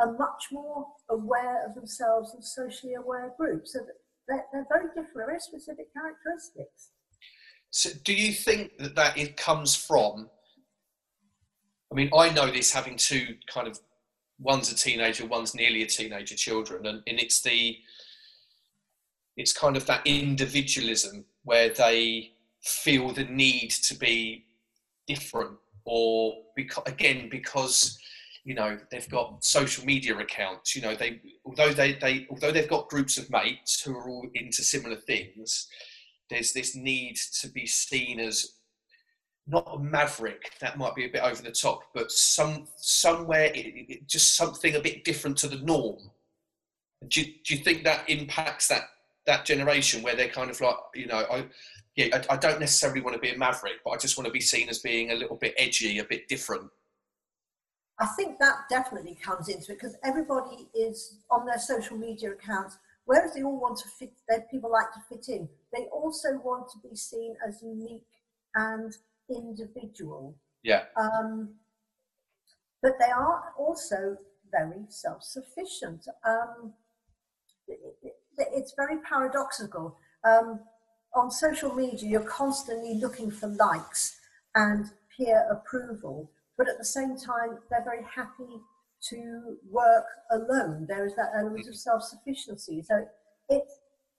a 0.00 0.06
much 0.06 0.46
more 0.52 0.86
aware 1.10 1.66
of 1.66 1.74
themselves 1.74 2.34
and 2.34 2.44
socially 2.44 2.94
aware 2.94 3.32
group. 3.36 3.66
So 3.66 3.80
they're, 4.28 4.44
they're 4.52 4.66
very 4.68 4.88
different, 4.88 5.10
very 5.14 5.40
specific 5.40 5.92
characteristics. 5.92 6.90
So, 7.70 7.90
do 8.04 8.12
you 8.12 8.32
think 8.32 8.76
that 8.78 8.94
that 8.96 9.16
it 9.16 9.36
comes 9.36 9.74
from? 9.74 10.28
I 11.90 11.94
mean, 11.94 12.10
I 12.16 12.30
know 12.30 12.50
this 12.50 12.72
having 12.72 12.96
two 12.96 13.36
kind 13.52 13.66
of 13.66 13.80
one's 14.38 14.70
a 14.70 14.76
teenager, 14.76 15.26
one's 15.26 15.54
nearly 15.54 15.82
a 15.82 15.86
teenager 15.86 16.34
children, 16.34 16.86
and, 16.86 17.02
and 17.06 17.18
it's 17.18 17.40
the 17.40 17.78
it's 19.36 19.52
kind 19.52 19.76
of 19.76 19.86
that 19.86 20.06
individualism 20.06 21.24
where 21.44 21.70
they 21.70 22.32
feel 22.62 23.12
the 23.12 23.24
need 23.24 23.70
to 23.70 23.94
be 23.96 24.44
different 25.06 25.56
or 25.84 26.34
because 26.54 26.84
again 26.86 27.28
because 27.28 27.98
you 28.44 28.54
know 28.54 28.78
they've 28.90 29.08
got 29.08 29.44
social 29.44 29.84
media 29.84 30.16
accounts 30.16 30.76
you 30.76 30.82
know 30.82 30.94
they 30.94 31.20
although 31.44 31.72
they, 31.72 31.94
they 31.94 32.26
although 32.30 32.52
they've 32.52 32.68
got 32.68 32.88
groups 32.88 33.18
of 33.18 33.28
mates 33.30 33.82
who 33.82 33.96
are 33.96 34.08
all 34.08 34.28
into 34.34 34.62
similar 34.62 34.94
things 34.94 35.66
there's 36.30 36.52
this 36.52 36.76
need 36.76 37.16
to 37.16 37.48
be 37.48 37.66
seen 37.66 38.20
as 38.20 38.54
not 39.46 39.68
a 39.72 39.78
maverick 39.78 40.52
that 40.60 40.78
might 40.78 40.94
be 40.94 41.04
a 41.04 41.08
bit 41.08 41.22
over 41.22 41.42
the 41.42 41.50
top 41.50 41.82
but 41.94 42.10
some 42.10 42.66
somewhere 42.76 43.46
it, 43.54 43.66
it, 43.88 44.08
just 44.08 44.36
something 44.36 44.76
a 44.76 44.80
bit 44.80 45.04
different 45.04 45.36
to 45.36 45.48
the 45.48 45.58
norm. 45.58 45.98
Do 47.08 47.20
you, 47.20 47.26
do 47.44 47.54
you 47.54 47.64
think 47.64 47.82
that 47.82 48.08
impacts 48.08 48.68
that 48.68 48.84
that 49.26 49.44
generation 49.44 50.02
where 50.02 50.16
they're 50.16 50.28
kind 50.28 50.50
of 50.50 50.60
like 50.60 50.76
you 50.94 51.06
know 51.06 51.24
i 51.30 51.44
yeah 51.96 52.06
I, 52.12 52.34
I 52.34 52.36
don't 52.36 52.60
necessarily 52.60 53.00
want 53.00 53.14
to 53.14 53.20
be 53.20 53.30
a 53.30 53.38
maverick 53.38 53.74
but 53.84 53.90
i 53.90 53.96
just 53.96 54.16
want 54.16 54.26
to 54.26 54.32
be 54.32 54.40
seen 54.40 54.68
as 54.68 54.78
being 54.78 55.10
a 55.10 55.14
little 55.14 55.36
bit 55.36 55.54
edgy 55.56 55.98
a 55.98 56.04
bit 56.04 56.28
different 56.28 56.70
I 58.02 58.06
think 58.06 58.40
that 58.40 58.68
definitely 58.68 59.14
comes 59.14 59.48
into 59.48 59.72
it 59.72 59.80
because 59.80 59.96
everybody 60.02 60.68
is 60.74 61.18
on 61.30 61.46
their 61.46 61.58
social 61.58 61.96
media 61.96 62.32
accounts. 62.32 62.76
Whereas 63.04 63.34
they 63.34 63.42
all 63.42 63.60
want 63.60 63.78
to 63.78 63.88
fit, 63.88 64.12
that 64.28 64.50
people 64.50 64.72
like 64.72 64.92
to 64.94 65.00
fit 65.08 65.28
in, 65.28 65.48
they 65.72 65.84
also 65.92 66.40
want 66.44 66.68
to 66.70 66.88
be 66.88 66.96
seen 66.96 67.36
as 67.46 67.62
unique 67.62 68.06
and 68.56 68.96
individual. 69.28 70.36
Yeah. 70.64 70.84
Um, 70.96 71.54
but 72.80 72.92
they 72.98 73.10
are 73.10 73.52
also 73.56 74.16
very 74.50 74.84
self-sufficient. 74.88 76.06
Um, 76.26 76.72
it, 77.68 77.78
it, 78.02 78.11
it's 78.38 78.74
very 78.76 78.98
paradoxical. 79.08 79.98
Um, 80.24 80.60
on 81.14 81.30
social 81.30 81.74
media, 81.74 82.08
you're 82.08 82.20
constantly 82.22 82.94
looking 82.94 83.30
for 83.30 83.48
likes 83.48 84.16
and 84.54 84.86
peer 85.16 85.46
approval, 85.50 86.30
but 86.56 86.68
at 86.68 86.78
the 86.78 86.84
same 86.84 87.16
time, 87.16 87.58
they're 87.70 87.84
very 87.84 88.04
happy 88.04 88.60
to 89.10 89.56
work 89.68 90.06
alone. 90.30 90.86
There 90.88 91.04
is 91.04 91.14
that 91.16 91.32
element 91.36 91.66
of 91.68 91.76
self-sufficiency. 91.76 92.82
So 92.82 93.06
it, 93.48 93.64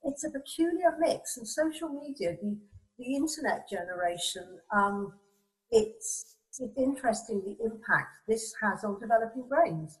it's 0.02 0.24
a 0.24 0.30
peculiar 0.30 0.94
mix. 0.98 1.36
And 1.36 1.48
social 1.48 1.88
media, 1.88 2.36
the, 2.40 2.56
the 2.98 3.16
internet 3.16 3.68
generation, 3.68 4.44
um, 4.72 5.14
it's, 5.70 6.36
it's 6.50 6.60
interesting 6.76 7.42
the 7.44 7.64
impact 7.64 8.18
this 8.28 8.54
has 8.62 8.84
on 8.84 9.00
developing 9.00 9.48
brains. 9.48 9.98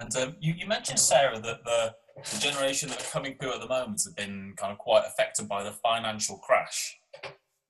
And 0.00 0.14
um, 0.16 0.36
you, 0.40 0.54
you 0.54 0.66
mentioned, 0.66 0.98
Sarah, 0.98 1.40
that 1.40 1.64
the, 1.64 1.94
the 2.24 2.38
generation 2.40 2.88
that 2.88 3.00
are 3.00 3.10
coming 3.10 3.36
through 3.40 3.54
at 3.54 3.60
the 3.60 3.68
moment 3.68 4.02
have 4.04 4.16
been 4.16 4.54
kind 4.56 4.72
of 4.72 4.78
quite 4.78 5.04
affected 5.06 5.48
by 5.48 5.62
the 5.62 5.72
financial 5.72 6.38
crash. 6.38 6.98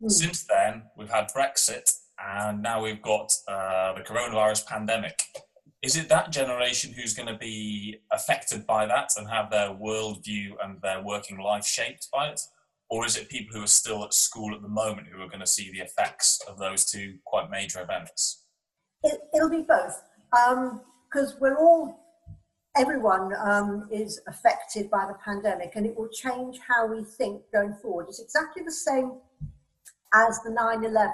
Mm. 0.02 0.10
Since 0.10 0.44
then, 0.44 0.84
we've 0.96 1.10
had 1.10 1.28
Brexit, 1.34 1.92
and 2.18 2.62
now 2.62 2.82
we've 2.82 3.02
got 3.02 3.32
uh, 3.46 3.94
the 3.94 4.00
coronavirus 4.00 4.66
pandemic. 4.66 5.20
Is 5.82 5.96
it 5.96 6.08
that 6.08 6.32
generation 6.32 6.92
who's 6.92 7.14
going 7.14 7.28
to 7.28 7.38
be 7.38 8.00
affected 8.12 8.66
by 8.66 8.86
that 8.86 9.10
and 9.16 9.28
have 9.28 9.50
their 9.50 9.68
worldview 9.68 10.52
and 10.62 10.80
their 10.82 11.02
working 11.02 11.38
life 11.38 11.64
shaped 11.64 12.08
by 12.12 12.28
it? 12.28 12.40
Or 12.90 13.06
is 13.06 13.16
it 13.16 13.28
people 13.28 13.56
who 13.56 13.64
are 13.64 13.68
still 13.68 14.02
at 14.04 14.14
school 14.14 14.54
at 14.54 14.62
the 14.62 14.68
moment 14.68 15.08
who 15.08 15.20
are 15.20 15.28
going 15.28 15.40
to 15.40 15.46
see 15.46 15.70
the 15.70 15.80
effects 15.80 16.40
of 16.48 16.58
those 16.58 16.84
two 16.84 17.18
quite 17.26 17.50
major 17.50 17.80
events? 17.82 18.44
It, 19.04 19.20
will 19.32 19.50
be 19.50 19.62
both. 19.68 20.02
Because 20.32 21.32
um, 21.32 21.38
we're 21.40 21.58
all 21.58 22.07
everyone 22.78 23.32
um, 23.44 23.88
is 23.90 24.20
affected 24.28 24.88
by 24.88 25.04
the 25.06 25.14
pandemic 25.24 25.72
and 25.74 25.84
it 25.84 25.96
will 25.96 26.08
change 26.08 26.60
how 26.66 26.86
we 26.86 27.02
think 27.02 27.42
going 27.52 27.74
forward. 27.74 28.06
It's 28.08 28.20
exactly 28.20 28.62
the 28.62 28.72
same 28.72 29.14
as 30.14 30.40
the 30.42 30.50
9 30.50 30.84
11 30.84 31.12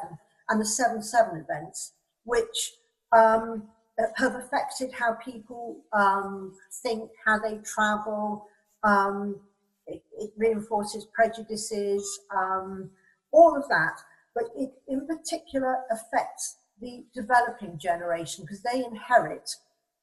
and 0.51 0.61
the 0.61 0.67
7 0.67 1.03
7 1.03 1.37
events, 1.41 1.93
which 2.25 2.75
um, 3.13 3.65
have 4.17 4.35
affected 4.35 4.93
how 4.93 5.15
people 5.15 5.79
um, 5.93 6.55
think, 6.83 7.11
how 7.25 7.39
they 7.39 7.59
travel. 7.59 8.47
Um, 8.83 9.41
it, 9.87 10.03
it, 10.19 10.31
reinforces 10.37 11.07
prejudices, 11.15 12.21
um, 12.35 12.91
all 13.33 13.57
of 13.57 13.69
that. 13.69 13.97
But 14.35 14.45
it 14.57 14.73
in 14.89 15.07
particular 15.07 15.79
affects 15.91 16.57
the 16.81 17.05
developing 17.15 17.79
generation 17.79 18.45
because 18.45 18.63
they 18.63 18.85
inherit 18.85 19.49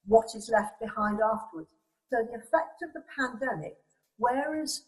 what 0.06 0.34
is 0.34 0.50
left 0.52 0.80
behind 0.80 1.20
afterwards. 1.20 1.68
So 2.10 2.18
the 2.22 2.38
effect 2.38 2.82
of 2.82 2.92
the 2.92 3.04
pandemic, 3.16 3.76
whereas 4.18 4.84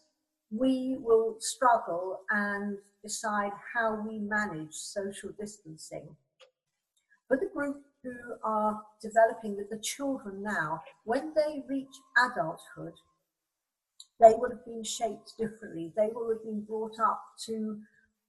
we 0.51 0.97
will 0.99 1.37
struggle 1.39 2.21
and 2.29 2.77
decide 3.03 3.51
how 3.73 3.95
we 4.07 4.19
manage 4.19 4.73
social 4.73 5.31
distancing. 5.39 6.15
For 7.27 7.37
the 7.37 7.49
group 7.53 7.81
who 8.03 8.13
are 8.43 8.81
developing 9.01 9.57
the 9.57 9.79
children 9.79 10.43
now, 10.43 10.83
when 11.03 11.33
they 11.35 11.63
reach 11.67 11.95
adulthood, 12.17 12.93
they 14.19 14.33
will 14.37 14.49
have 14.49 14.65
been 14.65 14.83
shaped 14.83 15.33
differently. 15.37 15.91
They 15.95 16.09
will 16.13 16.29
have 16.29 16.43
been 16.43 16.61
brought 16.61 16.99
up 16.99 17.21
to 17.47 17.79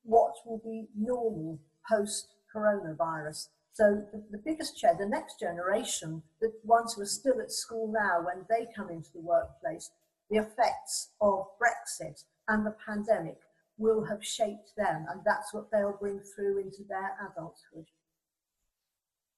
what 0.02 0.33
will 0.45 0.61
be 0.64 0.87
normal 0.99 1.59
post 1.88 2.28
coronavirus. 2.55 3.49
So 3.76 4.02
the, 4.11 4.25
the 4.30 4.42
biggest 4.42 4.78
share, 4.78 4.97
the 4.99 5.06
next 5.06 5.38
generation, 5.38 6.23
the 6.40 6.50
ones 6.64 6.95
who 6.95 7.02
are 7.02 7.04
still 7.21 7.42
at 7.42 7.52
school 7.52 7.92
now, 7.92 8.25
when 8.25 8.47
they 8.49 8.66
come 8.75 8.88
into 8.88 9.11
the 9.12 9.21
workplace, 9.21 9.90
the 10.30 10.38
effects 10.38 11.11
of 11.21 11.45
Brexit 11.61 12.25
and 12.49 12.64
the 12.64 12.75
pandemic 12.87 13.37
will 13.76 14.02
have 14.06 14.25
shaped 14.25 14.71
them, 14.78 15.04
and 15.11 15.21
that's 15.26 15.52
what 15.52 15.71
they'll 15.71 15.99
bring 16.00 16.21
through 16.21 16.62
into 16.62 16.85
their 16.88 17.18
adulthood. 17.21 17.85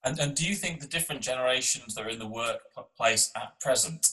And, 0.04 0.20
and 0.20 0.36
do 0.36 0.48
you 0.48 0.54
think 0.54 0.78
the 0.78 0.86
different 0.86 1.20
generations 1.20 1.96
that 1.96 2.06
are 2.06 2.10
in 2.10 2.20
the 2.20 2.28
workplace 2.28 3.32
at 3.34 3.58
present, 3.58 4.10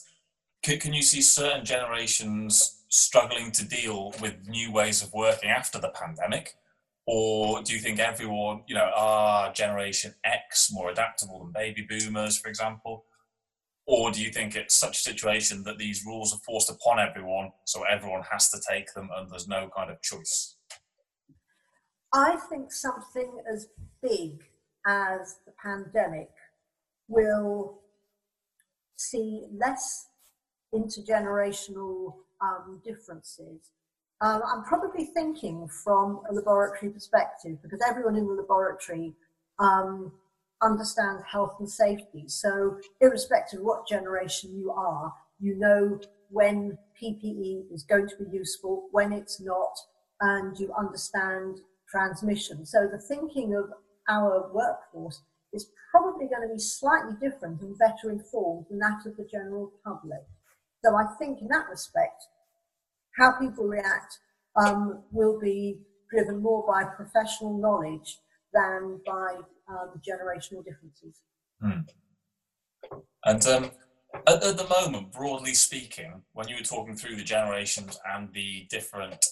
can, 0.63 0.79
can 0.79 0.93
you 0.93 1.03
see 1.03 1.21
certain 1.21 1.63
generations 1.63 2.81
struggling 2.89 3.51
to 3.51 3.63
deal 3.63 4.15
with 4.19 4.47
new 4.47 4.71
ways 4.71 5.03
of 5.03 5.13
working 5.13 5.51
after 5.51 5.77
the 5.77 5.89
pandemic? 5.89 6.55
Or 7.07 7.61
do 7.61 7.73
you 7.73 7.79
think 7.79 7.99
everyone, 7.99 8.63
you 8.67 8.73
know, 8.73 8.89
are 8.95 9.53
Generation 9.53 10.15
X 10.23 10.71
more 10.71 10.89
adaptable 10.89 11.39
than 11.39 11.51
baby 11.51 11.85
boomers, 11.87 12.37
for 12.37 12.49
example? 12.49 13.05
Or 13.85 14.11
do 14.11 14.21
you 14.21 14.31
think 14.31 14.55
it's 14.55 14.73
such 14.73 14.97
a 14.97 15.01
situation 15.01 15.63
that 15.63 15.77
these 15.77 16.03
rules 16.05 16.33
are 16.33 16.39
forced 16.39 16.71
upon 16.71 16.99
everyone, 16.99 17.51
so 17.65 17.83
everyone 17.83 18.23
has 18.31 18.49
to 18.49 18.59
take 18.67 18.91
them 18.93 19.09
and 19.15 19.31
there's 19.31 19.47
no 19.47 19.69
kind 19.75 19.91
of 19.91 20.01
choice? 20.01 20.55
I 22.11 22.37
think 22.49 22.71
something 22.71 23.39
as 23.51 23.67
big 24.01 24.43
as 24.87 25.37
the 25.45 25.51
pandemic 25.61 26.29
will 27.07 27.81
see 28.95 29.47
less 29.53 30.07
intergenerational 30.73 32.15
um, 32.41 32.81
differences 32.83 33.69
um, 34.21 34.41
I'm 34.45 34.63
probably 34.63 35.05
thinking 35.05 35.67
from 35.67 36.21
a 36.29 36.33
laboratory 36.33 36.91
perspective 36.91 37.57
because 37.61 37.81
everyone 37.87 38.15
in 38.15 38.27
the 38.27 38.33
laboratory 38.33 39.13
um, 39.59 40.11
understands 40.61 41.23
health 41.29 41.55
and 41.59 41.69
safety. 41.69 42.25
So, 42.27 42.77
irrespective 43.01 43.59
of 43.59 43.65
what 43.65 43.87
generation 43.87 44.55
you 44.55 44.71
are, 44.71 45.13
you 45.39 45.55
know 45.57 45.99
when 46.29 46.77
PPE 47.01 47.71
is 47.71 47.83
going 47.83 48.07
to 48.07 48.15
be 48.23 48.35
useful, 48.35 48.87
when 48.91 49.11
it's 49.11 49.41
not, 49.41 49.75
and 50.21 50.57
you 50.57 50.73
understand 50.77 51.59
transmission. 51.89 52.65
So, 52.65 52.87
the 52.87 52.99
thinking 52.99 53.53
of 53.53 53.65
our 54.09 54.49
workforce 54.53 55.21
is 55.51 55.69
probably 55.91 56.27
going 56.27 56.47
to 56.47 56.53
be 56.53 56.59
slightly 56.59 57.13
different 57.21 57.61
and 57.61 57.77
better 57.77 58.11
informed 58.11 58.67
than 58.69 58.79
that 58.79 59.05
of 59.05 59.17
the 59.17 59.27
general 59.29 59.73
public. 59.83 60.23
So, 60.85 60.95
I 60.95 61.05
think 61.19 61.41
in 61.41 61.47
that 61.49 61.67
respect, 61.69 62.23
how 63.17 63.31
people 63.39 63.65
react 63.65 64.19
um, 64.55 65.03
will 65.11 65.39
be 65.39 65.79
driven 66.11 66.41
more 66.41 66.65
by 66.67 66.83
professional 66.83 67.57
knowledge 67.57 68.19
than 68.53 68.99
by 69.05 69.35
um, 69.69 70.01
generational 70.07 70.63
differences. 70.63 71.21
Mm. 71.63 71.87
And 73.25 73.47
um, 73.47 73.71
at, 74.27 74.43
at, 74.43 74.57
the 74.57 74.67
moment, 74.67 75.11
broadly 75.11 75.53
speaking, 75.53 76.21
when 76.33 76.47
you 76.47 76.55
were 76.55 76.61
talking 76.61 76.95
through 76.95 77.15
the 77.15 77.23
generations 77.23 77.99
and 78.13 78.31
the 78.33 78.67
different 78.69 79.25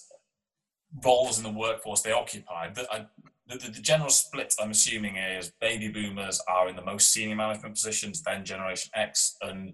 roles 1.03 1.37
in 1.37 1.43
the 1.43 1.51
workforce 1.51 2.01
they 2.01 2.11
occupy, 2.11 2.71
that 2.73 2.87
I, 2.91 3.05
the, 3.47 3.57
the, 3.57 3.71
the 3.71 3.81
general 3.81 4.09
split, 4.09 4.53
I'm 4.59 4.71
assuming, 4.71 5.17
is 5.17 5.51
baby 5.61 5.89
boomers 5.89 6.41
are 6.47 6.69
in 6.69 6.75
the 6.75 6.83
most 6.83 7.11
senior 7.11 7.35
management 7.35 7.75
positions, 7.75 8.21
then 8.23 8.45
Generation 8.45 8.91
X, 8.95 9.35
and 9.41 9.73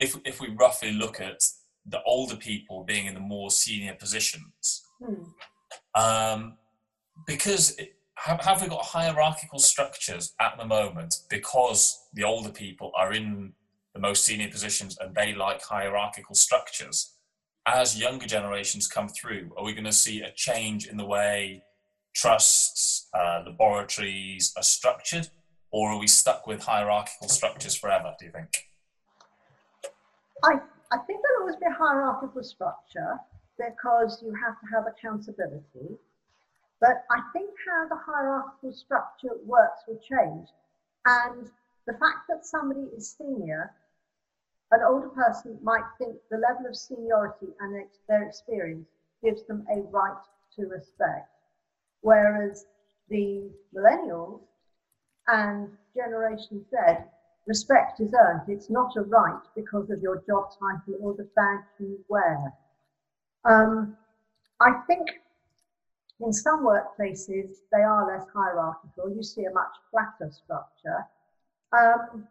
if 0.00 0.16
if 0.24 0.40
we 0.40 0.48
roughly 0.50 0.92
look 0.92 1.20
at 1.20 1.42
the 1.86 2.02
older 2.04 2.36
people 2.36 2.84
being 2.84 3.06
in 3.06 3.14
the 3.14 3.20
more 3.20 3.50
senior 3.50 3.94
positions, 3.94 4.84
Hmm. 5.00 5.24
um, 5.94 6.58
because 7.26 7.76
it, 7.76 7.96
have, 8.16 8.40
have 8.40 8.62
we 8.62 8.68
got 8.68 8.84
hierarchical 8.84 9.58
structures 9.58 10.34
at 10.40 10.56
the 10.56 10.64
moment 10.64 11.16
because 11.28 12.06
the 12.14 12.22
older 12.22 12.50
people 12.50 12.92
are 12.96 13.12
in 13.12 13.52
the 13.94 14.00
most 14.00 14.24
senior 14.24 14.48
positions 14.48 14.96
and 15.00 15.14
they 15.14 15.34
like 15.34 15.62
hierarchical 15.62 16.34
structures? 16.34 17.14
As 17.66 17.98
younger 17.98 18.26
generations 18.26 18.86
come 18.86 19.08
through, 19.08 19.52
are 19.56 19.64
we 19.64 19.72
going 19.72 19.84
to 19.84 19.92
see 19.92 20.20
a 20.20 20.32
change 20.32 20.86
in 20.86 20.96
the 20.96 21.04
way 21.04 21.64
trusts, 22.14 23.08
uh, 23.14 23.42
laboratories 23.46 24.52
are 24.56 24.62
structured, 24.62 25.28
or 25.70 25.90
are 25.90 25.98
we 25.98 26.06
stuck 26.06 26.46
with 26.46 26.62
hierarchical 26.62 27.28
structures 27.28 27.74
forever? 27.74 28.14
Do 28.18 28.26
you 28.26 28.32
think? 28.32 28.50
I, 30.44 30.58
I 30.92 30.98
think 30.98 31.22
there'll 31.22 31.42
always 31.42 31.56
be 31.56 31.66
a 31.66 31.72
hierarchical 31.72 32.42
structure 32.44 33.18
because 33.56 34.22
you 34.22 34.34
have 34.34 34.60
to 34.60 34.66
have 34.66 34.86
accountability. 34.86 35.96
But 36.80 37.04
I 37.10 37.20
think 37.32 37.50
how 37.66 37.88
the 37.88 37.96
hierarchical 37.96 38.72
structure 38.72 39.36
works 39.46 39.84
will 39.88 39.98
change. 39.98 40.48
And 41.06 41.50
the 41.86 41.94
fact 41.94 42.28
that 42.28 42.44
somebody 42.44 42.88
is 42.94 43.16
senior, 43.16 43.72
an 44.70 44.80
older 44.86 45.08
person 45.08 45.58
might 45.62 45.84
think 45.96 46.16
the 46.30 46.36
level 46.36 46.66
of 46.66 46.76
seniority 46.76 47.48
and 47.60 47.86
their 48.08 48.24
experience 48.24 48.86
gives 49.24 49.44
them 49.44 49.66
a 49.72 49.80
right 49.90 50.22
to 50.56 50.66
respect. 50.66 51.30
Whereas 52.02 52.66
the 53.08 53.50
millennials 53.74 54.40
and 55.28 55.70
Generation 55.94 56.66
Z, 56.70 56.76
respect 57.46 58.00
is 58.00 58.14
earned. 58.14 58.42
It's 58.48 58.70
not 58.70 58.96
a 58.96 59.02
right 59.02 59.42
because 59.56 59.90
of 59.90 60.00
your 60.00 60.22
job 60.26 60.50
title 60.58 60.96
or 61.00 61.14
the 61.14 61.28
badge 61.36 61.64
you 61.80 61.98
wear. 62.08 62.52
Um, 63.44 63.96
I 64.60 64.72
think 64.86 65.08
in 66.20 66.32
some 66.32 66.64
workplaces 66.64 67.56
they 67.72 67.82
are 67.82 68.06
less 68.06 68.26
hierarchical. 68.32 69.14
You 69.14 69.22
see 69.22 69.44
a 69.44 69.50
much 69.50 69.74
flatter 69.90 70.30
structure. 70.32 71.06
Um, 71.72 72.28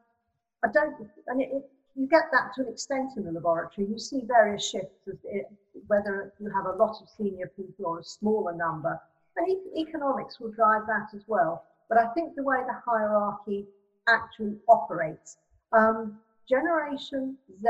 I 0.64 0.68
don't, 0.74 0.96
and 1.28 1.42
it, 1.42 1.50
it, 1.52 1.70
you 1.96 2.08
get 2.08 2.26
that 2.32 2.54
to 2.56 2.62
an 2.62 2.70
extent 2.70 3.12
in 3.18 3.26
the 3.26 3.32
laboratory. 3.32 3.88
You 3.88 4.00
see 4.00 4.22
various 4.26 4.70
shifts, 4.70 4.96
it, 5.26 5.48
whether 5.88 6.34
you 6.40 6.50
have 6.50 6.68
a 6.68 6.78
lot 6.78 7.02
of 7.02 7.10
senior 7.18 7.52
people 7.56 7.86
or 7.86 8.00
a 8.00 8.04
smaller 8.04 8.56
number. 8.56 9.00
And 9.36 9.50
e- 9.50 9.82
economics 9.82 10.40
will 10.40 10.52
drive 10.52 10.84
that 10.88 11.10
as 11.16 11.24
well. 11.28 11.66
But 11.90 11.98
I 11.98 12.08
think 12.14 12.36
the 12.36 12.44
way 12.44 12.58
the 12.66 12.80
hierarchy 12.86 13.66
actually 14.08 14.58
operates, 14.68 15.38
um, 15.74 16.20
Generation 16.50 17.38
Z, 17.62 17.70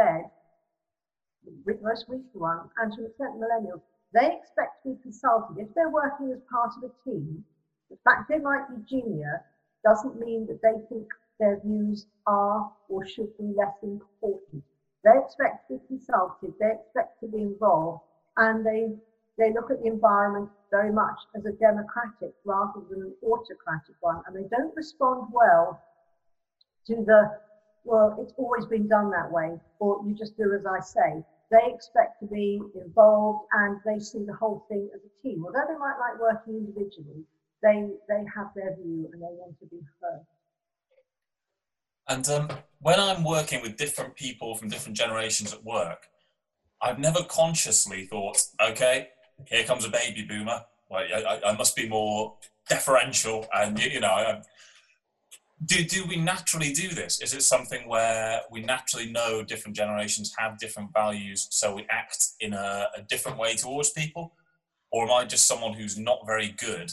the 1.66 1.80
most 1.82 2.06
recent 2.08 2.36
one, 2.36 2.70
and 2.78 2.94
to 2.94 3.02
an 3.02 3.06
extent 3.08 3.36
millennials, 3.36 3.82
they 4.14 4.38
expect 4.38 4.84
to 4.84 4.94
be 4.94 5.02
consulted. 5.02 5.58
If 5.58 5.74
they're 5.74 5.90
working 5.90 6.32
as 6.32 6.42
part 6.52 6.72
of 6.78 6.84
a 6.90 7.10
team, 7.10 7.44
the 7.90 7.98
fact 8.04 8.30
they 8.30 8.40
might 8.40 8.68
be 8.70 8.82
junior 8.90 9.44
doesn't 9.84 10.20
mean 10.20 10.48
that 10.48 10.62
they 10.62 10.80
think 10.90 11.08
their 11.40 11.60
views 11.60 12.06
are 12.28 12.72
or 12.90 13.06
should 13.06 13.36
be 13.38 13.54
less 13.56 13.76
important. 13.84 14.64
They 15.04 15.18
expect 15.18 15.68
to 15.68 15.78
be 15.78 15.88
consulted, 15.88 16.54
they 16.60 16.72
expect 16.72 17.20
to 17.22 17.28
be 17.28 17.42
involved, 17.42 18.04
and 18.38 18.66
they 18.66 18.96
they 19.38 19.52
look 19.54 19.72
at 19.72 19.82
the 19.82 19.88
environment 19.88 20.50
very 20.70 20.92
much 20.92 21.20
as 21.36 21.46
a 21.46 21.54
democratic 21.54 22.34
rather 22.46 22.82
than 22.90 23.02
an 23.02 23.14
autocratic 23.24 23.96
one, 24.02 24.22
and 24.28 24.36
they 24.36 24.48
don't 24.56 24.76
respond 24.76 25.28
well 25.32 25.82
to 26.88 26.96
the 27.06 27.32
well, 27.84 28.18
it's 28.22 28.34
always 28.38 28.66
been 28.66 28.88
done 28.88 29.10
that 29.10 29.32
way, 29.32 29.60
or 29.80 30.02
you 30.06 30.14
just 30.14 30.38
do 30.38 30.54
as 30.54 30.66
I 30.66 30.80
say. 30.80 31.24
They 31.50 31.74
expect 31.74 32.20
to 32.22 32.28
be 32.28 32.62
involved 32.76 33.48
and 33.52 33.80
they 33.86 34.00
see 34.00 34.24
the 34.24 34.34
whole 34.34 34.66
thing 34.70 34.90
as 34.94 35.02
a 35.02 35.22
team. 35.22 35.44
Although 35.46 35.66
they 35.68 35.78
might 35.78 35.98
like 36.00 36.20
working 36.20 36.54
individually, 36.56 37.26
they 37.62 37.90
they 38.08 38.24
have 38.34 38.48
their 38.56 38.76
view 38.76 39.10
and 39.12 39.22
they 39.22 39.34
want 39.34 39.60
to 39.60 39.66
be 39.66 39.80
heard. 40.02 40.26
And 42.08 42.28
um, 42.30 42.50
when 42.80 43.00
I'm 43.00 43.24
working 43.24 43.62
with 43.62 43.78
different 43.78 44.16
people 44.16 44.56
from 44.56 44.70
different 44.70 44.98
generations 44.98 45.54
at 45.54 45.64
work, 45.64 46.08
I've 46.82 47.00
never 47.00 47.24
consciously 47.24 48.06
thought, 48.06 48.42
okay, 48.60 49.10
here 49.46 49.64
comes 49.64 49.86
a 49.86 49.90
baby 49.90 50.24
boomer. 50.24 50.64
Well, 50.90 51.04
I, 51.14 51.40
I, 51.46 51.56
must 51.56 51.76
be 51.76 51.88
more 51.88 52.36
deferential, 52.68 53.48
and 53.54 53.82
you, 53.82 53.92
you 53.92 54.00
know, 54.02 54.10
I, 54.10 54.42
do 55.66 55.84
do 55.84 56.06
we 56.06 56.16
naturally 56.16 56.74
do 56.74 56.90
this? 56.90 57.22
Is 57.22 57.34
it 57.34 57.44
something 57.44 57.88
where 57.88 58.42
we 58.52 58.62
naturally 58.62 59.12
know 59.12 59.44
different 59.44 59.76
generations 59.76 60.34
have 60.38 60.58
different 60.58 60.92
values, 60.94 61.48
so 61.52 61.76
we 61.76 61.86
act 61.90 62.30
in 62.40 62.54
a, 62.54 62.88
a 62.98 63.02
different 63.04 63.38
way 63.38 63.56
towards 63.56 63.92
people, 63.92 64.34
or 64.92 65.04
am 65.06 65.12
I 65.12 65.26
just 65.26 65.48
someone 65.48 65.74
who's 65.74 65.98
not 65.98 66.26
very 66.26 66.50
good 66.58 66.92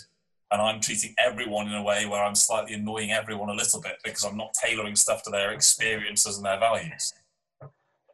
and 0.50 0.62
I'm 0.62 0.80
treating 0.80 1.14
everyone 1.18 1.66
in 1.66 1.74
a 1.74 1.82
way 1.82 2.06
where 2.06 2.22
I'm 2.24 2.34
slightly 2.34 2.74
annoying 2.74 3.12
everyone 3.12 3.50
a 3.50 3.54
little 3.54 3.80
bit 3.80 3.98
because 4.02 4.24
I'm 4.24 4.36
not 4.36 4.54
tailoring 4.54 4.96
stuff 4.96 5.22
to 5.24 5.30
their 5.30 5.52
experiences 5.52 6.38
and 6.38 6.46
their 6.46 6.58
values. 6.58 7.12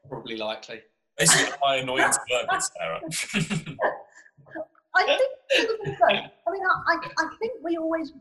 Probably 0.09 0.37
likely. 0.37 0.83
Basically, 1.17 1.53
am 1.53 1.59
I 1.64 1.77
annoying 1.77 2.11
to 2.11 2.19
work 2.31 2.51
with, 2.51 2.71
Sarah? 2.77 3.01
I 4.97 5.17
think. 5.17 5.31
I 6.03 6.51
mean, 6.51 6.62
I, 6.64 6.95
I, 6.95 6.97
I 7.19 7.29
think 7.38 7.53
we 7.62 7.77
always, 7.77 8.12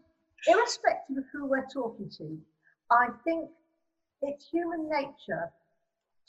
irrespective 0.47 1.17
of 1.17 1.23
who 1.31 1.47
we're 1.47 1.67
talking 1.73 2.09
to, 2.17 2.37
I 2.91 3.07
think 3.23 3.49
it's 4.21 4.49
human 4.49 4.89
nature 4.89 5.51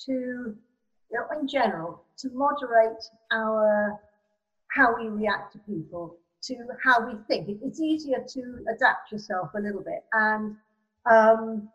to, 0.07 0.12
you 0.12 0.57
know, 1.12 1.27
in 1.38 1.46
general, 1.46 2.05
to 2.18 2.31
moderate 2.33 3.03
our 3.33 3.98
how 4.70 4.96
we 4.96 5.09
react 5.09 5.53
to 5.53 5.59
people 5.61 6.16
to 6.42 6.57
how 6.83 7.07
we 7.07 7.14
think. 7.29 7.48
It, 7.48 7.59
it's 7.62 7.81
easier 7.81 8.24
to 8.27 8.64
adapt 8.74 9.12
yourself 9.12 9.50
a 9.57 9.61
little 9.61 9.83
bit, 9.83 10.05
and 10.12 10.57
um, 11.11 11.68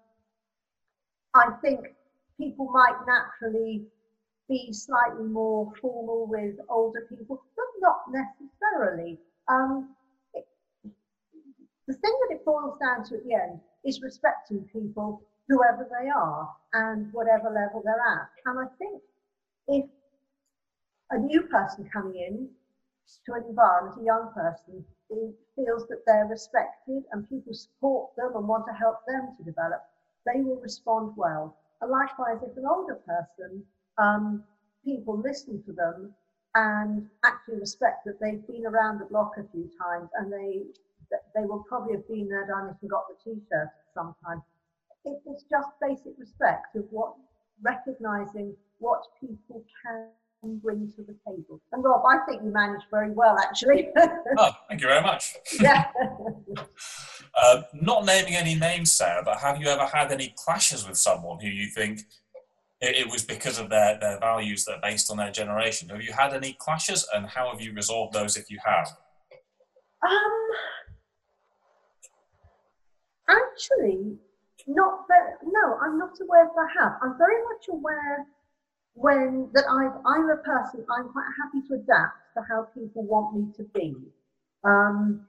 I 1.34 1.52
think 1.62 1.80
people 2.38 2.70
might 2.72 2.96
naturally 3.08 3.86
be 4.48 4.74
slightly 4.74 5.26
more 5.26 5.72
formal 5.82 6.28
with 6.28 6.56
older 6.70 7.02
people, 7.08 7.42
but 7.56 7.66
not 7.80 8.02
necessarily. 8.12 9.20
Um, 9.48 9.96
the 11.90 11.96
thing 11.96 12.14
that 12.22 12.36
it 12.36 12.46
boils 12.46 12.78
down 12.80 13.04
to 13.04 13.16
at 13.16 13.26
the 13.26 13.34
end 13.34 13.60
is 13.84 14.00
respecting 14.04 14.64
people, 14.72 15.24
whoever 15.48 15.90
they 15.90 16.08
are, 16.08 16.48
and 16.74 17.12
whatever 17.12 17.50
level 17.50 17.82
they're 17.84 17.96
at. 17.96 18.30
And 18.46 18.60
I 18.60 18.68
think 18.78 19.02
if 19.68 19.86
a 21.10 21.18
new 21.18 21.42
person 21.42 21.90
coming 21.92 22.16
in 22.16 22.48
to 23.26 23.34
an 23.34 23.44
environment, 23.50 24.00
a 24.00 24.06
young 24.06 24.30
person, 24.36 24.86
feels 25.56 25.88
that 25.88 26.06
they're 26.06 26.28
respected 26.28 27.02
and 27.12 27.28
people 27.28 27.56
support 27.56 28.16
them 28.16 28.34
and 28.36 28.48
want 28.48 28.68
to 28.68 28.74
help 28.74 28.98
them 29.08 29.30
to 29.36 29.44
develop, 29.44 29.82
they 30.28 30.42
will 30.42 30.62
respond 30.62 31.12
well. 31.18 31.58
And 31.82 31.90
likewise, 31.90 32.38
if 32.44 32.56
an 32.56 32.66
older 32.70 33.00
person 33.08 33.64
um, 33.98 34.44
people 34.86 35.18
listen 35.18 35.64
to 35.64 35.72
them 35.74 36.14
and 36.54 37.08
actually 37.26 37.58
respect 37.58 38.06
that 38.06 38.20
they've 38.22 38.46
been 38.46 38.68
around 38.68 39.00
the 39.00 39.06
block 39.06 39.38
a 39.40 39.44
few 39.52 39.68
times 39.82 40.10
and 40.20 40.32
they 40.32 40.62
they 41.36 41.46
will 41.46 41.64
probably 41.68 41.94
have 41.96 42.08
been 42.08 42.28
there, 42.28 42.48
done 42.48 42.70
it, 42.70 42.76
and 42.82 42.90
got 42.90 43.04
the 43.10 43.16
t-shirt 43.24 43.70
sometime. 43.94 44.42
It, 45.06 45.22
it's 45.26 45.44
just 45.50 45.68
basic 45.82 46.14
respect 46.18 46.76
of 46.76 46.86
what 46.92 47.14
recognizing 47.62 48.56
what 48.80 49.02
people 49.20 49.64
can 49.84 50.60
bring 50.60 50.92
to 50.96 51.04
the 51.04 51.16
table. 51.28 51.62
And 51.72 51.84
Rob, 51.84 52.04
I 52.06 52.26
think 52.26 52.44
you 52.44 52.52
managed 52.52 52.86
very 52.92 53.12
well, 53.12 53.38
actually. 53.38 53.90
oh, 54.38 54.52
thank 54.68 54.82
you 54.82 54.88
very 54.88 55.02
much. 55.02 55.36
yeah. 55.60 55.88
uh, 57.44 57.62
not 57.74 58.06
naming 58.06 58.36
any 58.36 58.56
names, 58.56 58.92
Sarah, 58.92 59.24
but 59.24 59.38
have 59.40 59.60
you 59.60 59.68
ever 59.68 59.86
had 59.86 60.12
any 60.12 60.34
clashes 60.38 60.88
with 60.88 60.98
someone 60.98 61.40
who 61.40 61.48
you 61.48 61.68
think 61.68 62.02
it, 62.82 62.96
it, 62.96 63.12
was 63.12 63.24
because 63.24 63.60
of 63.60 63.70
their, 63.70 63.98
their 64.00 64.20
values 64.20 64.64
that 64.66 64.76
are 64.76 64.82
based 64.82 65.12
on 65.12 65.18
their 65.18 65.32
generation. 65.32 65.90
Have 65.90 66.02
you 66.02 66.14
had 66.14 66.34
any 66.34 66.54
clashes 66.54 67.06
and 67.14 67.28
how 67.28 67.52
have 67.52 67.60
you 67.60 67.74
resolved 67.74 68.14
those 68.14 68.38
if 68.38 68.50
you 68.50 68.58
have? 68.64 68.88
Um, 70.08 70.50
actually, 73.30 74.18
not 74.68 75.06
very, 75.08 75.34
no, 75.44 75.78
I'm 75.82 75.98
not 75.98 76.20
aware 76.22 76.46
of 76.48 76.56
that 76.56 76.68
I 76.70 76.84
have. 76.84 76.94
I'm 77.02 77.18
very 77.18 77.42
much 77.44 77.68
aware 77.70 78.26
when 78.94 79.50
that 79.54 79.66
I, 79.70 79.88
I'm 80.06 80.30
a 80.30 80.38
person, 80.38 80.86
I'm 80.92 81.10
quite 81.10 81.30
happy 81.40 81.66
to 81.68 81.76
adapt 81.76 82.34
to 82.36 82.44
how 82.50 82.68
people 82.74 83.04
want 83.04 83.36
me 83.36 83.54
to 83.56 83.64
be. 83.74 83.96
Um, 84.64 85.26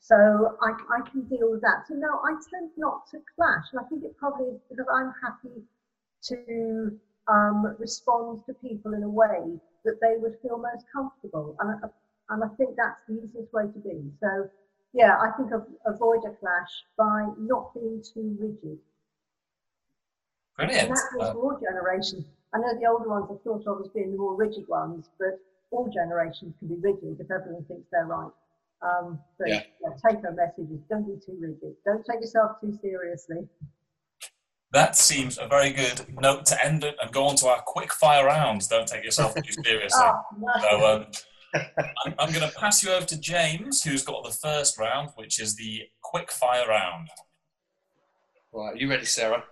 so 0.00 0.56
I, 0.62 0.72
I 0.96 1.08
can 1.10 1.22
deal 1.28 1.50
with 1.50 1.60
that. 1.60 1.84
So 1.86 1.94
no, 1.94 2.20
I 2.24 2.32
tend 2.50 2.70
not 2.78 3.06
to 3.10 3.18
clash. 3.36 3.66
And 3.72 3.80
I 3.80 3.84
think 3.88 4.04
it 4.04 4.16
probably 4.16 4.46
is 4.46 4.60
because 4.68 4.86
I'm 4.92 5.12
happy 5.22 5.62
to 6.28 6.98
um, 7.28 7.76
respond 7.78 8.42
to 8.46 8.54
people 8.54 8.94
in 8.94 9.02
a 9.02 9.08
way 9.08 9.60
that 9.84 10.00
they 10.00 10.16
would 10.16 10.36
feel 10.42 10.58
most 10.58 10.84
comfortable. 10.92 11.54
And, 11.60 11.90
and 12.30 12.44
I 12.44 12.48
think 12.56 12.76
that's 12.76 13.00
the 13.08 13.20
easiest 13.22 13.52
way 13.52 13.64
to 13.64 13.78
be. 13.78 14.10
So 14.20 14.48
yeah, 14.92 15.16
I 15.20 15.30
think 15.36 15.52
of, 15.52 15.66
avoid 15.86 16.20
a 16.26 16.30
clash 16.36 16.70
by 16.96 17.26
not 17.38 17.72
being 17.74 18.02
too 18.02 18.36
rigid. 18.40 18.78
And 20.58 20.68
Brilliant. 20.68 20.88
that 20.88 21.08
was 21.16 21.28
Uh, 21.28 21.32
for 21.32 21.38
all 21.54 21.60
generations. 21.60 22.24
I 22.52 22.58
know 22.58 22.74
the 22.78 22.86
older 22.86 23.08
ones 23.08 23.30
are 23.30 23.38
thought 23.38 23.66
of 23.66 23.80
as 23.84 23.88
being 23.92 24.12
the 24.12 24.18
more 24.18 24.34
rigid 24.34 24.66
ones, 24.68 25.08
but 25.18 25.38
all 25.70 25.88
generations 25.88 26.54
can 26.58 26.68
be 26.68 26.74
rigid 26.76 27.20
if 27.20 27.30
everyone 27.30 27.64
thinks 27.64 27.88
they're 27.90 28.06
right. 28.06 28.30
Um, 28.82 29.20
so 29.38 29.44
Yeah. 29.46 29.62
yeah, 29.80 29.90
take 30.04 30.20
home 30.24 30.36
messages, 30.36 30.80
don't 30.88 31.04
be 31.06 31.16
too 31.24 31.36
rigid. 31.40 31.76
Don't 31.84 32.04
take 32.04 32.20
yourself 32.20 32.60
too 32.60 32.72
seriously. 32.82 33.48
that 34.72 34.94
seems 34.96 35.36
a 35.36 35.48
very 35.48 35.70
good 35.72 36.06
note 36.20 36.46
to 36.46 36.64
end 36.64 36.84
it 36.84 36.94
and 37.02 37.12
go 37.12 37.26
on 37.26 37.34
to 37.34 37.48
our 37.48 37.60
quick 37.62 37.92
fire 37.92 38.24
rounds. 38.26 38.68
Don't 38.68 38.86
take 38.86 39.02
yourself 39.04 39.34
too 39.34 39.42
seriously. 39.64 40.00
Oh, 40.00 40.22
no. 40.38 40.52
So 40.60 40.86
um, 40.86 41.06
I'm, 41.54 42.14
I'm 42.18 42.32
going 42.32 42.48
to 42.48 42.54
pass 42.56 42.82
you 42.82 42.90
over 42.90 43.06
to 43.06 43.20
James, 43.20 43.82
who's 43.82 44.02
got 44.02 44.24
the 44.24 44.30
first 44.30 44.78
round, 44.78 45.10
which 45.16 45.40
is 45.40 45.56
the 45.56 45.82
quick 46.02 46.30
fire 46.30 46.66
round. 46.68 47.08
Right, 48.52 48.76
you 48.76 48.88
ready, 48.88 49.04
Sarah? 49.04 49.44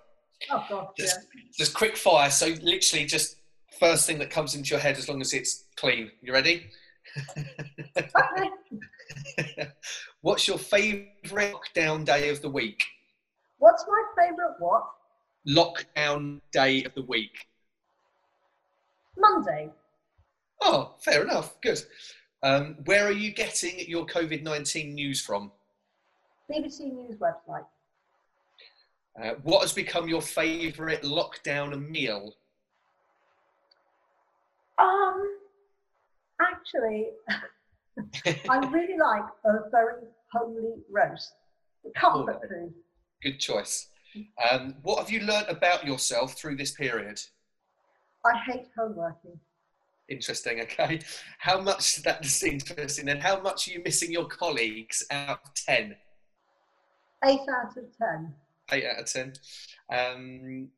oh 0.51 0.65
God, 0.69 0.89
yeah. 0.97 1.05
Just, 1.05 1.19
just 1.57 1.75
quick 1.75 1.97
fire. 1.97 2.31
So 2.31 2.55
literally, 2.63 3.05
just 3.05 3.37
first 3.79 4.07
thing 4.07 4.19
that 4.19 4.31
comes 4.31 4.55
into 4.55 4.71
your 4.71 4.81
head, 4.81 4.97
as 4.97 5.09
long 5.09 5.21
as 5.21 5.33
it's 5.33 5.65
clean. 5.77 6.11
You 6.21 6.33
ready? 6.33 6.67
What's 10.21 10.49
your 10.49 10.59
favourite 10.59 11.55
lockdown 11.55 12.05
day 12.05 12.29
of 12.31 12.43
the 12.43 12.51
week? 12.51 12.83
What's 13.59 13.85
my 13.89 14.03
favourite 14.17 14.55
what? 14.59 14.85
Lockdown 15.49 16.41
day 16.53 16.85
of 16.85 16.95
the 16.95 17.03
week. 17.03 17.47
Monday. 19.17 19.71
Oh, 20.61 20.95
fair 21.01 21.23
enough. 21.23 21.61
Good. 21.61 21.81
Um, 22.43 22.77
where 22.85 23.07
are 23.07 23.13
you 23.13 23.33
getting 23.33 23.81
your 23.89 24.07
COVID 24.07 24.43
19 24.43 24.95
news 24.95 25.21
from? 25.21 25.51
BBC 26.51 26.93
News 26.93 27.19
website. 27.19 27.67
Uh, 29.21 29.35
what 29.43 29.63
has 29.63 29.73
become 29.73 30.09
your 30.09 30.23
favourite 30.23 31.03
lockdown 31.03 31.89
meal? 31.89 32.35
Um, 34.79 35.39
actually, 36.41 37.09
I 38.49 38.59
really 38.69 38.97
like 38.97 39.25
a 39.45 39.71
very 39.71 40.05
homely 40.33 40.75
roast. 40.91 41.33
Comfort 41.97 42.41
food. 42.49 42.73
Good 43.23 43.39
choice. 43.39 43.89
Um, 44.51 44.77
what 44.83 44.99
have 44.99 45.11
you 45.11 45.21
learnt 45.21 45.49
about 45.49 45.87
yourself 45.87 46.35
through 46.35 46.57
this 46.57 46.73
period? 46.73 47.21
I 48.25 48.37
hate 48.47 48.67
homeworking. 48.79 49.39
Interesting. 50.09 50.61
Okay. 50.63 51.01
How 51.39 51.61
much 51.61 52.03
that's 52.03 52.43
interesting. 52.43 53.07
Then, 53.07 53.21
how 53.21 53.41
much 53.41 53.69
are 53.69 53.73
you 53.73 53.83
missing 53.85 54.11
your 54.11 54.27
colleagues 54.27 55.05
out 55.11 55.41
of 55.45 55.55
ten? 55.55 55.97
Eight 57.25 57.41
out 57.41 57.77
of 57.77 57.85
ten. 57.99 58.35
Eight 58.73 58.85
out 58.85 59.01
of 59.01 59.07
ten. 59.13 59.33
Um, 59.91 60.69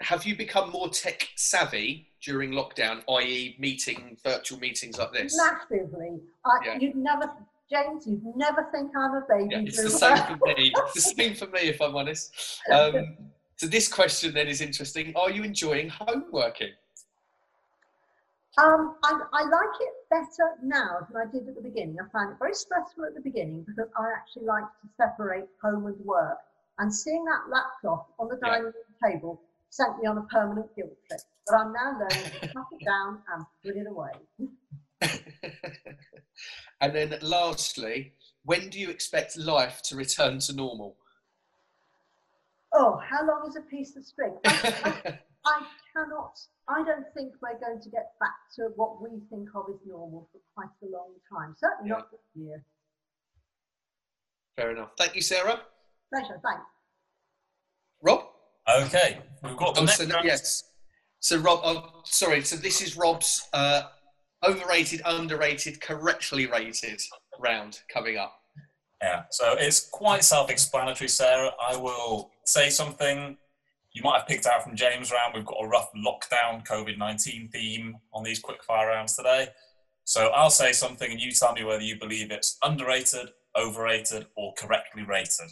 have 0.00 0.24
you 0.24 0.36
become 0.36 0.70
more 0.70 0.88
tech 0.88 1.28
savvy 1.36 2.08
during 2.22 2.50
lockdown, 2.52 3.02
i.e., 3.18 3.56
meeting 3.58 4.16
virtual 4.24 4.58
meetings 4.58 4.98
like 4.98 5.12
this? 5.12 5.36
Massively. 5.36 6.20
I, 6.44 6.58
Yeah. 6.64 6.78
You'd 6.78 6.96
never, 6.96 7.30
James, 7.70 8.06
you'd 8.06 8.22
never 8.36 8.68
think 8.72 8.92
I'm 8.96 9.14
a 9.14 9.24
baby. 9.28 9.48
Yeah, 9.50 9.60
it's 9.60 9.82
the 9.82 9.90
same 9.90 10.16
for 10.16 10.38
me. 10.46 10.72
It's 10.76 10.94
the 10.94 11.00
same 11.00 11.34
for 11.34 11.46
me, 11.46 11.60
if 11.60 11.80
I'm 11.80 11.94
honest. 11.94 12.34
Um, 12.72 13.16
so 13.56 13.66
this 13.66 13.88
question 13.88 14.32
then 14.32 14.48
is 14.48 14.60
interesting. 14.60 15.12
Are 15.16 15.30
you 15.30 15.42
enjoying 15.42 15.90
homeworking? 15.90 16.70
Um, 18.56 18.96
I, 19.04 19.20
I 19.32 19.42
like 19.44 19.80
it 19.80 19.94
better 20.10 20.56
now 20.62 21.06
than 21.08 21.20
I 21.20 21.30
did 21.30 21.48
at 21.48 21.54
the 21.54 21.60
beginning. 21.60 21.96
I 22.00 22.08
found 22.10 22.32
it 22.32 22.38
very 22.38 22.54
stressful 22.54 23.04
at 23.04 23.14
the 23.14 23.20
beginning 23.20 23.62
because 23.62 23.88
I 23.96 24.12
actually 24.16 24.46
like 24.46 24.64
to 24.64 24.88
separate 24.96 25.48
home 25.62 25.86
and 25.86 25.98
work. 26.04 26.38
And 26.78 26.92
seeing 26.92 27.24
that 27.24 27.50
laptop 27.50 28.08
on 28.18 28.28
the 28.28 28.36
dining 28.36 28.64
room 28.64 28.72
table 29.04 29.40
sent 29.70 29.98
me 29.98 30.06
on 30.06 30.18
a 30.18 30.22
permanent 30.22 30.74
guilt 30.74 30.96
trip. 31.08 31.20
But 31.46 31.56
I'm 31.56 31.72
now 31.72 31.98
learning 31.98 32.30
to 32.40 32.48
tuck 32.48 32.68
it 32.72 32.84
down 32.84 33.20
and 33.34 33.44
put 33.62 33.76
it 33.76 33.86
away. 33.86 34.12
and 36.80 36.94
then 36.94 37.18
lastly, 37.22 38.14
when 38.44 38.70
do 38.70 38.78
you 38.78 38.90
expect 38.90 39.36
life 39.36 39.82
to 39.84 39.96
return 39.96 40.38
to 40.40 40.52
normal? 40.54 40.96
Oh, 42.72 43.00
how 43.08 43.26
long 43.26 43.48
is 43.48 43.56
a 43.56 43.62
piece 43.62 43.96
of 43.96 44.04
string? 44.04 44.34
I, 44.44 45.18
I 45.44 45.66
cannot, 45.98 46.38
I 46.68 46.84
don't 46.84 47.06
think 47.14 47.32
we're 47.42 47.58
going 47.58 47.80
to 47.82 47.90
get 47.90 48.12
back 48.20 48.34
to 48.56 48.68
what 48.76 49.00
we 49.02 49.08
think 49.30 49.48
of 49.54 49.64
as 49.70 49.80
normal 49.86 50.28
for 50.32 50.40
quite 50.54 50.70
a 50.82 50.86
long 50.92 51.10
time. 51.30 51.54
Certainly 51.58 51.90
Yeah. 51.90 51.96
not 51.96 52.10
this 52.10 52.20
year. 52.34 52.64
Fair 54.56 54.70
enough. 54.72 54.90
Thank 54.98 55.14
you, 55.14 55.22
Sarah. 55.22 55.62
Pleasure, 56.12 56.40
thanks. 56.42 56.64
Rob? 58.02 58.26
Okay, 58.68 59.20
we've 59.42 59.56
got 59.56 59.74
the 59.74 59.80
Oh, 59.80 59.84
next 59.84 59.98
so, 59.98 60.06
round. 60.06 60.24
yes. 60.26 60.64
So 61.20 61.38
Rob, 61.38 61.60
oh, 61.64 62.02
sorry. 62.04 62.42
So 62.42 62.56
this 62.56 62.80
is 62.80 62.96
Rob's 62.96 63.48
uh, 63.52 63.82
overrated, 64.46 65.00
underrated, 65.04 65.80
correctly 65.80 66.46
rated 66.46 67.00
round 67.38 67.80
coming 67.92 68.16
up. 68.18 68.34
Yeah, 69.00 69.24
so 69.30 69.54
it's 69.58 69.88
quite 69.88 70.24
self-explanatory, 70.24 71.08
Sarah. 71.08 71.52
I 71.62 71.76
will 71.76 72.32
say 72.44 72.68
something 72.68 73.36
you 73.92 74.02
might 74.02 74.18
have 74.18 74.26
picked 74.26 74.46
out 74.46 74.62
from 74.62 74.76
James' 74.76 75.10
round. 75.10 75.34
We've 75.34 75.44
got 75.44 75.58
a 75.62 75.66
rough 75.66 75.90
lockdown 75.94 76.66
COVID-19 76.66 77.50
theme 77.50 77.96
on 78.12 78.22
these 78.22 78.42
quickfire 78.42 78.88
rounds 78.88 79.16
today. 79.16 79.48
So 80.04 80.28
I'll 80.28 80.50
say 80.50 80.72
something 80.72 81.10
and 81.10 81.20
you 81.20 81.32
tell 81.32 81.52
me 81.52 81.64
whether 81.64 81.82
you 81.82 81.98
believe 81.98 82.30
it's 82.30 82.58
underrated, 82.62 83.30
overrated, 83.56 84.26
or 84.36 84.54
correctly 84.56 85.04
rated. 85.04 85.50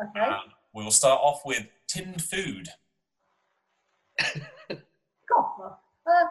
Okay. 0.00 0.20
Um, 0.20 0.40
we 0.74 0.84
will 0.84 0.90
start 0.90 1.20
off 1.22 1.42
with 1.44 1.66
tinned 1.88 2.22
food. 2.22 2.68
Uh, 6.08 6.26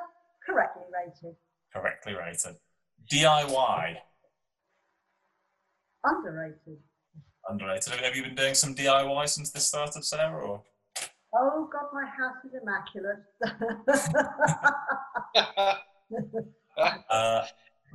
correctly 0.45 0.83
rated. 0.93 1.35
Correctly 1.73 2.13
rated. 2.13 2.55
DIY. 3.11 3.95
Underrated. 6.05 6.77
Underrated. 7.49 7.93
Have 7.93 8.15
you 8.15 8.23
been 8.23 8.35
doing 8.35 8.53
some 8.53 8.73
DIY 8.73 9.27
since 9.27 9.51
this 9.51 9.67
started, 9.67 10.05
Sarah? 10.05 10.41
Or? 10.41 10.63
Oh 11.37 11.69
God, 11.71 11.87
my 11.93 12.05
house 12.05 12.37
is 12.45 12.53
immaculate. 12.61 13.23
Uh, 17.09 17.45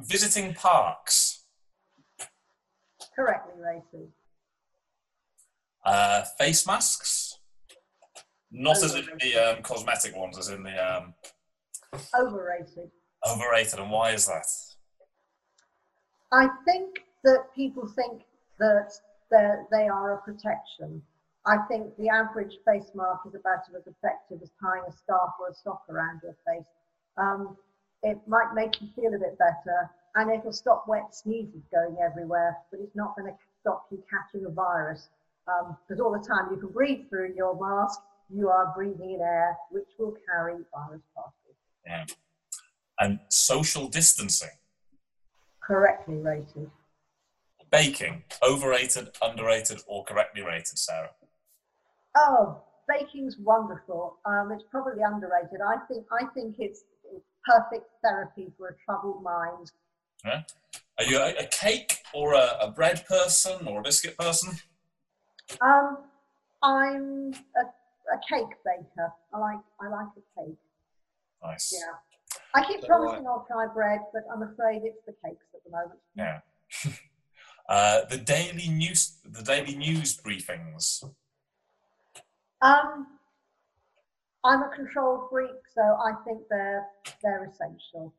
visiting 0.00 0.54
parks. 0.54 1.44
correctly 3.14 3.52
rated. 3.62 4.08
Uh, 5.84 6.22
face 6.38 6.66
masks. 6.66 7.38
Not 8.50 8.82
as 8.82 8.94
in 8.94 9.06
the 9.20 9.36
um, 9.36 9.62
cosmetic 9.62 10.16
ones, 10.16 10.38
as 10.38 10.48
in 10.48 10.62
the 10.62 10.96
um, 10.96 11.14
Overrated. 12.18 12.90
overrated. 13.30 13.78
And 13.78 13.90
why 13.90 14.10
is 14.12 14.26
that? 14.26 14.46
I 16.32 16.48
think 16.64 17.00
that 17.24 17.54
people 17.54 17.86
think 17.86 18.22
that 18.58 18.92
they 19.70 19.88
are 19.88 20.14
a 20.14 20.18
protection. 20.22 21.02
I 21.46 21.56
think 21.68 21.96
the 21.96 22.08
average 22.08 22.58
face 22.66 22.90
mask 22.94 23.20
is 23.26 23.34
about 23.34 23.60
as 23.74 23.86
effective 23.86 24.42
as 24.42 24.50
tying 24.60 24.82
a 24.88 24.92
scarf 24.92 25.30
or 25.40 25.48
a 25.48 25.54
sock 25.54 25.82
around 25.88 26.20
your 26.22 26.36
face. 26.46 26.66
Um, 27.16 27.56
it 28.02 28.18
might 28.26 28.52
make 28.54 28.80
you 28.80 28.88
feel 28.94 29.14
a 29.14 29.18
bit 29.18 29.38
better 29.38 29.90
and 30.16 30.30
it'll 30.30 30.52
stop 30.52 30.86
wet 30.86 31.14
sneezes 31.14 31.62
going 31.72 31.96
everywhere, 32.04 32.58
but 32.70 32.80
it's 32.80 32.94
not 32.94 33.16
going 33.16 33.32
to 33.32 33.38
stop 33.60 33.86
you 33.90 34.02
catching 34.10 34.46
a 34.46 34.50
virus. 34.50 35.08
Because 35.88 36.00
all 36.00 36.12
the 36.12 36.26
time 36.26 36.48
you 36.50 36.58
can 36.58 36.68
breathe 36.68 37.08
through 37.08 37.34
your 37.36 37.54
mask, 37.58 38.00
you 38.32 38.48
are 38.48 38.72
breathing 38.76 39.12
in 39.14 39.20
air 39.20 39.56
which 39.70 39.88
will 39.98 40.14
carry 40.30 40.54
virus 40.74 41.02
particles. 41.14 41.56
Yeah. 41.86 42.04
And 43.00 43.18
social 43.28 43.88
distancing. 43.88 44.50
Correctly 45.62 46.16
rated. 46.16 46.70
Baking. 47.70 48.24
Overrated, 48.42 49.10
underrated, 49.22 49.80
or 49.86 50.04
correctly 50.04 50.42
rated, 50.42 50.78
Sarah? 50.78 51.10
Oh, 52.16 52.62
baking's 52.88 53.36
wonderful. 53.38 54.18
Um, 54.24 54.50
it's 54.52 54.64
probably 54.70 55.02
underrated. 55.02 55.60
I 55.66 55.76
think 55.86 56.06
I 56.12 56.24
think 56.34 56.56
it's, 56.58 56.84
it's 57.12 57.26
perfect 57.44 57.86
therapy 58.02 58.52
for 58.58 58.68
a 58.68 58.74
troubled 58.84 59.22
mind. 59.22 59.70
Yeah. 60.24 60.42
Are 60.98 61.04
you 61.04 61.18
a, 61.18 61.34
a 61.38 61.46
cake 61.46 61.98
or 62.12 62.34
a, 62.34 62.56
a 62.60 62.70
bread 62.70 63.04
person 63.06 63.66
or 63.66 63.80
a 63.80 63.82
biscuit 63.82 64.18
person? 64.18 64.54
Um, 65.60 65.98
I'm 66.62 67.32
a, 67.56 67.64
a 68.12 68.18
cake 68.28 68.56
baker. 68.64 69.12
I 69.32 69.38
like 69.38 69.60
I 69.80 69.88
like 69.88 70.08
a 70.16 70.40
cake. 70.40 70.58
Nice. 71.42 71.74
Yeah. 71.74 71.94
I 72.54 72.64
keep 72.64 72.84
promising 72.84 73.26
I'll 73.26 73.46
try 73.50 73.66
bread, 73.72 74.00
but 74.12 74.22
I'm 74.32 74.42
afraid 74.42 74.82
it's 74.84 75.04
the 75.06 75.14
cakes 75.24 75.44
at 75.54 75.64
the 75.64 75.70
moment. 75.70 76.00
Yeah. 76.14 76.40
uh, 77.68 78.04
the 78.06 78.18
daily 78.18 78.68
news, 78.68 79.14
the 79.24 79.42
daily 79.42 79.76
news 79.76 80.20
briefings. 80.20 81.04
Um, 82.62 83.06
I'm 84.44 84.62
a 84.62 84.70
control 84.74 85.26
freak, 85.30 85.50
so 85.74 85.82
I 85.82 86.12
think 86.24 86.42
they're 86.48 86.86
they're 87.22 87.44
essential. 87.44 88.14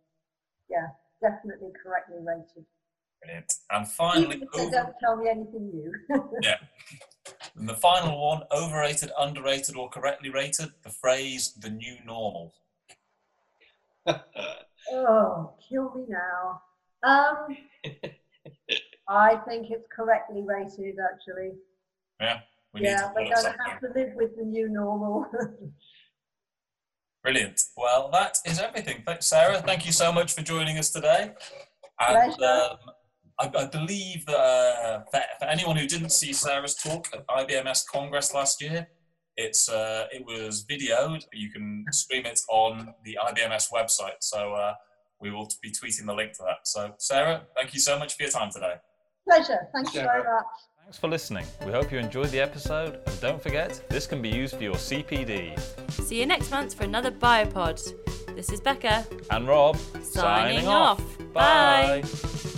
Yeah, 0.69 0.87
definitely 1.21 1.69
correctly 1.81 2.17
rated. 2.19 2.65
Brilliant. 3.23 3.53
And 3.69 3.87
finally, 3.87 4.35
Even 4.35 4.41
if 4.43 4.51
they 4.51 4.69
don't 4.69 4.95
tell 4.99 5.15
me 5.15 5.29
anything 5.29 5.69
new. 5.69 5.93
yeah. 6.41 6.57
And 7.55 7.69
the 7.69 7.75
final 7.75 8.19
one, 8.19 8.43
overrated, 8.51 9.11
underrated, 9.19 9.75
or 9.75 9.89
correctly 9.89 10.29
rated, 10.29 10.69
the 10.83 10.89
phrase 10.89 11.53
the 11.53 11.69
new 11.69 11.97
normal. 12.05 12.53
oh, 14.91 15.51
kill 15.69 15.93
me 15.95 16.05
now. 16.07 16.61
Um, 17.03 17.57
I 19.07 19.35
think 19.47 19.69
it's 19.69 19.85
correctly 19.95 20.41
rated, 20.43 20.95
actually. 21.13 21.51
We 22.73 22.81
need 22.81 22.87
yeah, 22.87 23.01
to 23.01 23.13
we're 23.15 23.23
going 23.25 23.43
to 23.43 23.55
have 23.67 23.79
to 23.81 23.87
live 23.95 24.11
with 24.15 24.35
the 24.37 24.43
new 24.43 24.69
normal. 24.69 25.25
Brilliant. 27.23 27.61
Well, 27.77 28.09
that 28.13 28.37
is 28.45 28.59
everything. 28.59 29.03
Thanks, 29.05 29.27
Sarah. 29.27 29.61
Thank 29.61 29.85
you 29.85 29.91
so 29.91 30.11
much 30.11 30.33
for 30.33 30.41
joining 30.41 30.77
us 30.77 30.89
today. 30.89 31.33
And 31.99 32.33
Pleasure. 32.33 32.51
um, 32.51 32.77
I, 33.39 33.51
I 33.59 33.65
believe 33.65 34.25
that 34.25 34.35
uh, 34.37 35.01
for, 35.11 35.21
for 35.39 35.45
anyone 35.45 35.75
who 35.75 35.85
didn't 35.85 36.11
see 36.11 36.33
Sarah's 36.33 36.75
talk 36.75 37.07
at 37.13 37.27
IBMS 37.27 37.85
Congress 37.87 38.33
last 38.33 38.61
year, 38.61 38.87
it's 39.37 39.69
uh, 39.69 40.07
it 40.11 40.25
was 40.25 40.65
videoed. 40.65 41.23
You 41.33 41.51
can 41.51 41.85
stream 41.91 42.25
it 42.25 42.39
on 42.49 42.93
the 43.03 43.17
IBMS 43.23 43.71
website. 43.71 44.21
So 44.21 44.53
uh, 44.53 44.73
we 45.21 45.31
will 45.31 45.47
be 45.61 45.69
tweeting 45.71 46.05
the 46.05 46.13
link 46.13 46.33
to 46.33 46.43
that. 46.43 46.65
So, 46.67 46.93
Sarah, 46.97 47.43
thank 47.55 47.73
you 47.73 47.79
so 47.79 47.97
much 47.99 48.15
for 48.15 48.23
your 48.23 48.31
time 48.31 48.49
today. 48.51 48.75
Pleasure. 49.27 49.67
Thank 49.73 49.93
you 49.93 50.01
Sarah. 50.01 50.07
very 50.07 50.23
much. 50.23 50.45
Thanks 50.91 50.99
for 50.99 51.07
listening. 51.07 51.45
We 51.65 51.71
hope 51.71 51.89
you 51.89 51.99
enjoyed 51.99 52.31
the 52.31 52.41
episode, 52.41 52.99
and 53.05 53.21
don't 53.21 53.41
forget, 53.41 53.81
this 53.87 54.05
can 54.05 54.21
be 54.21 54.27
used 54.27 54.57
for 54.57 54.63
your 54.63 54.73
CPD. 54.73 55.57
See 55.89 56.19
you 56.19 56.25
next 56.25 56.51
month 56.51 56.73
for 56.73 56.83
another 56.83 57.11
Biopod. 57.11 58.35
This 58.35 58.51
is 58.51 58.59
Becca. 58.59 59.07
And 59.29 59.47
Rob, 59.47 59.77
Signing 60.03 60.67
off. 60.67 61.01
Bye. 61.31 62.01
Bye. 62.03 62.57